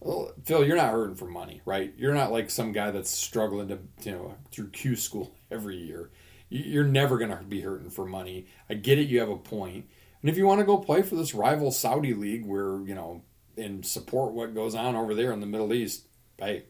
[0.00, 1.94] Well, Phil, you're not hurting for money, right?
[1.96, 6.10] You're not like some guy that's struggling to, you know, through Q school every year.
[6.50, 8.48] You- You're never going to be hurting for money.
[8.68, 9.08] I get it.
[9.08, 9.86] You have a point.
[10.20, 13.22] And if you want to go play for this rival Saudi league where, you know,
[13.56, 16.06] and support what goes on over there in the Middle East,
[16.38, 16.64] hey,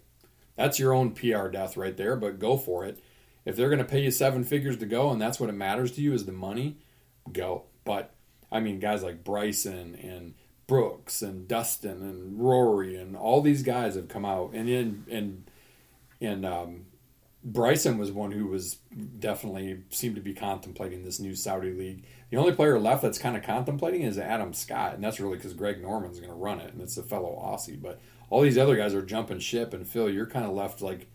[0.59, 2.99] that's your own PR death right there, but go for it.
[3.45, 5.93] If they're going to pay you seven figures to go and that's what it matters
[5.93, 6.79] to you is the money,
[7.33, 7.63] go.
[7.85, 8.13] But
[8.51, 10.35] I mean, guys like Bryson and
[10.67, 15.51] Brooks and Dustin and Rory and all these guys have come out and in and
[16.21, 16.87] and um,
[17.45, 18.79] Bryson was one who was
[19.21, 22.05] definitely seemed to be contemplating this new Saudi league.
[22.31, 25.55] The only player left that's kind of contemplating is Adam Scott, and that's really because
[25.55, 27.81] Greg Norman's going to run it, and it's a fellow Aussie.
[27.81, 28.01] But
[28.31, 31.09] all these other guys are jumping ship, and Phil, you're kind of left like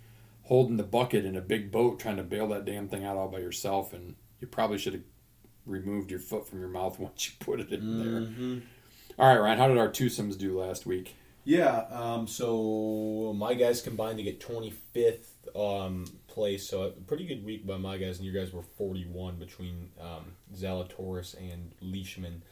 [0.43, 3.29] holding the bucket in a big boat, trying to bail that damn thing out all
[3.29, 5.03] by yourself, and you probably should have
[5.65, 8.61] removed your foot from your mouth once you put it in there.
[9.19, 11.15] All right, Ryan, how did our twosomes do last week?
[11.45, 17.43] Yeah, um, so my guys combined to get 25th um, place, so a pretty good
[17.43, 22.43] week by my guys, and your guys were 41 between um, Zalatoris and Leishman.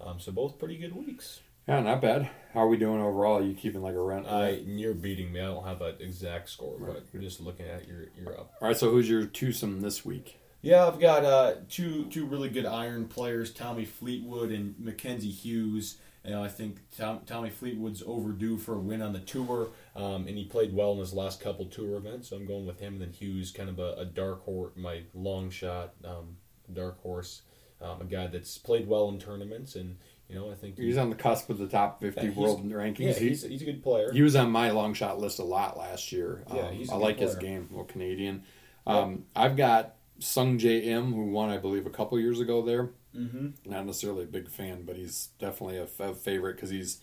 [0.00, 1.40] Um, so both pretty good weeks.
[1.70, 2.28] Yeah, not bad.
[2.52, 3.38] How are we doing overall?
[3.38, 4.26] Are you keeping like a rent?
[4.26, 5.38] I you're beating me.
[5.38, 8.54] I don't have an exact score, but just looking at your you're up.
[8.60, 10.40] All right, so who's your twosome this week?
[10.62, 15.98] Yeah, I've got uh, two two really good iron players, Tommy Fleetwood and Mackenzie Hughes.
[16.24, 20.36] And I think Tom, Tommy Fleetwood's overdue for a win on the tour, um, and
[20.36, 22.30] he played well in his last couple tour events.
[22.30, 22.94] So I'm going with him.
[22.94, 26.36] And then Hughes, kind of a, a dark horse, my long shot, um,
[26.74, 27.42] dark horse,
[27.80, 29.96] um, a guy that's played well in tournaments, and
[30.30, 32.98] you know I think He's on the cusp of the top 50 Yeah, world rankings.
[33.00, 34.12] yeah, he's, he's a good player.
[34.12, 36.44] He was on my long shot list a lot last year.
[36.52, 37.40] Yeah, Um, he's I like his player.
[37.50, 38.44] game, well Canadian.
[38.86, 42.90] Um, I've got Sungjae Im, who won, I believe, a couple years ago there.
[43.16, 43.48] mm-hmm.
[43.70, 47.00] Not necessarily a big fan, but he's definitely a, f- favorite because he's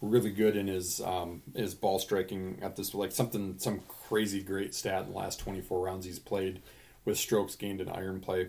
[0.00, 4.72] really good in his um, his ball striking at this like something some crazy great
[4.72, 6.62] stat in the last 24 rounds he's played
[7.04, 8.48] with strokes gained in iron play.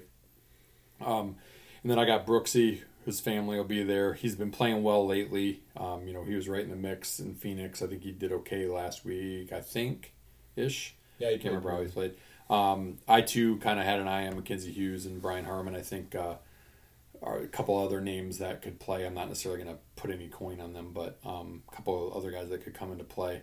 [1.01, 1.37] Um,
[1.81, 4.13] and then I got Brooksy, his family will be there.
[4.13, 5.61] He's been playing well lately.
[5.75, 7.81] Um, you know, he was right in the mix in Phoenix.
[7.81, 9.51] I think he did okay last week.
[9.51, 10.13] I think
[10.55, 10.95] ish.
[11.17, 12.15] Yeah, he I can't remember how he played.
[12.49, 15.75] Um, I too kind of had an eye on Mackenzie Hughes and Brian Harman.
[15.75, 16.35] I think uh,
[17.21, 19.05] are a couple other names that could play.
[19.05, 22.15] I'm not necessarily going to put any coin on them, but um, a couple of
[22.15, 23.41] other guys that could come into play.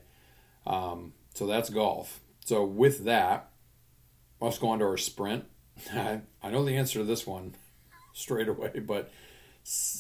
[0.67, 2.21] Um, so that's golf.
[2.45, 3.51] So with that,
[4.41, 5.45] let's go on to our sprint.
[5.93, 7.55] I, I know the answer to this one
[8.13, 9.13] straight away, but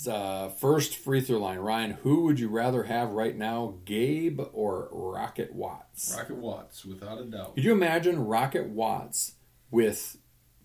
[0.08, 1.92] uh, first free throw line, Ryan.
[2.02, 6.14] Who would you rather have right now, Gabe or Rocket Watts?
[6.16, 7.54] Rocket Watts, without a doubt.
[7.54, 9.32] Could you imagine Rocket Watts
[9.70, 10.16] with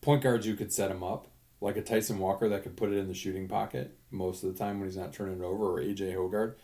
[0.01, 1.27] point guards who could set him up,
[1.59, 4.59] like a Tyson Walker that could put it in the shooting pocket most of the
[4.59, 6.55] time when he's not turning it over, or AJ Hoggard?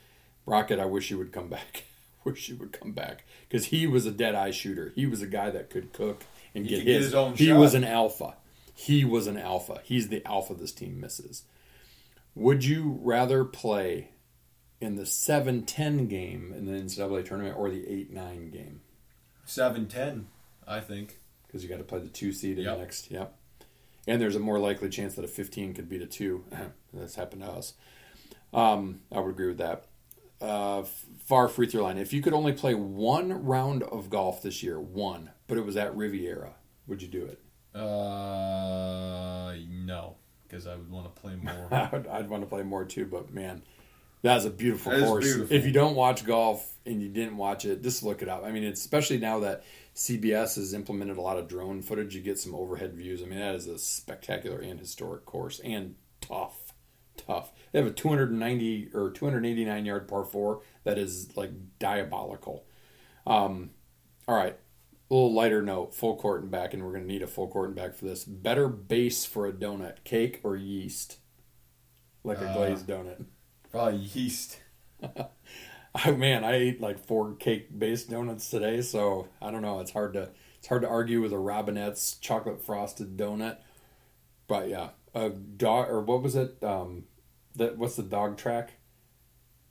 [0.46, 1.84] Rocket, I wish he would come back.
[2.24, 4.92] wish he would come back because he was a dead eye shooter.
[4.96, 6.24] He was a guy that could cook
[6.54, 7.06] and He get could get his.
[7.06, 7.60] his own he shot.
[7.60, 8.36] was an alpha.
[8.74, 9.80] He was an alpha.
[9.84, 11.44] He's the alpha this team misses.
[12.38, 14.12] Would you rather play
[14.80, 18.82] in the 7-10 game in the NCAA tournament or the 8-9 game?
[19.46, 20.28] Seven ten,
[20.68, 21.18] I think.
[21.48, 22.74] because you got to play the two seed in Yep.
[22.76, 23.12] the next.
[23.12, 23.34] Yep.
[24.08, 26.44] and there's a more likely chance that a 15 could beat a two.
[26.94, 27.74] That's happened to us.
[28.54, 29.86] Um, I would agree with that.
[30.40, 30.84] Uh,
[31.26, 31.98] far free throw line.
[31.98, 35.76] If you could only play one round of golf this year, one, but it was
[35.76, 36.54] at Riviera,
[36.86, 37.40] would you do it?
[37.74, 40.16] Uh, no,
[40.48, 41.68] because I would want to play more.
[41.72, 43.62] I'd, I'd want to play more too, but man,
[44.22, 45.26] that's a beautiful That is course.
[45.26, 45.56] beautiful.
[45.56, 48.44] If you don't watch golf and you didn't watch it, just look it up.
[48.46, 49.64] I mean, it's, especially now that
[49.96, 53.22] CBS has implemented a lot of drone footage, you get some overhead views.
[53.22, 56.74] I mean, that is a spectacular and historic course and tough,
[57.16, 57.52] tough.
[57.72, 62.66] They have a 290 or 289 yard par four that is like diabolical.
[63.26, 63.72] Um,
[64.28, 64.58] all right,
[65.10, 67.48] a little lighter note, full court and back, and we're going to need a full
[67.48, 68.24] court and back for this.
[68.24, 71.18] Better base for a donut, cake or yeast?
[72.24, 73.26] Like a Uh, glazed donut.
[73.72, 74.60] Probably yeast.
[75.96, 79.80] I man, I ate like four cake based donuts today, so I don't know.
[79.80, 80.30] It's hard to
[80.60, 83.58] it's hard to argue with a Robinette's chocolate frosted donut.
[84.48, 86.62] But yeah, a dog or what was it?
[86.64, 87.06] Um,
[87.56, 88.74] that what's the dog track?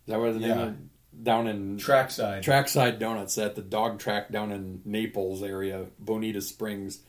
[0.06, 0.62] Is that what the name Yeah.
[0.68, 0.76] of-
[1.22, 2.42] down in Trackside.
[2.42, 7.00] Trackside Donuts at the dog track down in Naples area, Bonita Springs.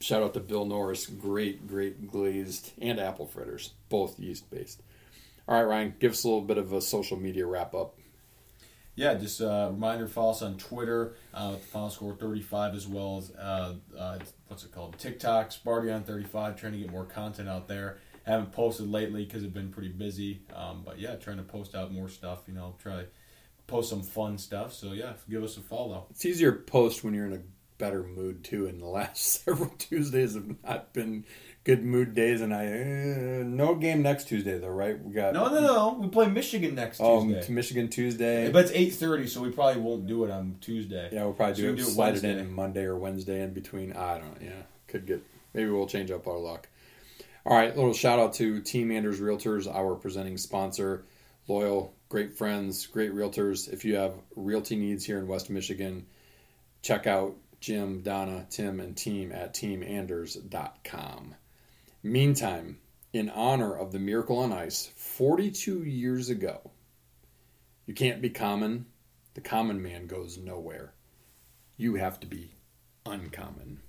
[0.00, 1.06] Shout out to Bill Norris.
[1.06, 4.82] Great, great glazed and apple fritters, both yeast based.
[5.46, 7.96] All right, Ryan, give us a little bit of a social media wrap up.
[8.94, 13.30] Yeah, just a reminder, follow us on Twitter uh, final score 35 as well as,
[13.36, 14.18] uh, uh,
[14.48, 14.98] what's it called?
[14.98, 17.98] TikTok, Sparty on 35, trying to get more content out there.
[18.26, 20.42] Haven't posted lately because I've been pretty busy.
[20.54, 23.06] Um, but yeah, trying to post out more stuff, you know, try to
[23.70, 24.72] post some fun stuff.
[24.74, 26.06] So yeah, give us a follow.
[26.10, 27.40] It's easier to post when you're in a
[27.78, 28.66] better mood too.
[28.66, 31.24] And the last several Tuesdays have not been
[31.64, 35.02] good mood days, and I uh, no game next Tuesday though, right?
[35.02, 35.98] We got No, no, no.
[36.00, 37.42] We play Michigan next Oh, Tuesday.
[37.46, 38.50] to Michigan Tuesday.
[38.50, 41.08] but it's 8.30, so we probably won't do it on Tuesday.
[41.12, 43.52] Yeah, we'll probably So do it, do it slide it in Monday or Wednesday in
[43.52, 43.92] between.
[43.92, 44.46] I don't know.
[44.46, 45.22] Yeah, could get
[45.54, 46.68] maybe we'll change up our luck.
[47.46, 51.04] All right, little shout out to Team Anders Realtors, our presenting sponsor.
[51.48, 53.72] Loyal, great friends, great realtors.
[53.72, 56.06] If you have realty needs here in West Michigan,
[56.82, 61.36] check out Jim, Donna, Tim, and team at teamanders.com.
[62.02, 62.78] Meantime,
[63.12, 66.72] in honor of the Miracle on Ice, 42 years ago,
[67.86, 68.86] you can't be common.
[69.34, 70.92] The common man goes nowhere.
[71.76, 72.50] You have to be
[73.06, 73.80] uncommon.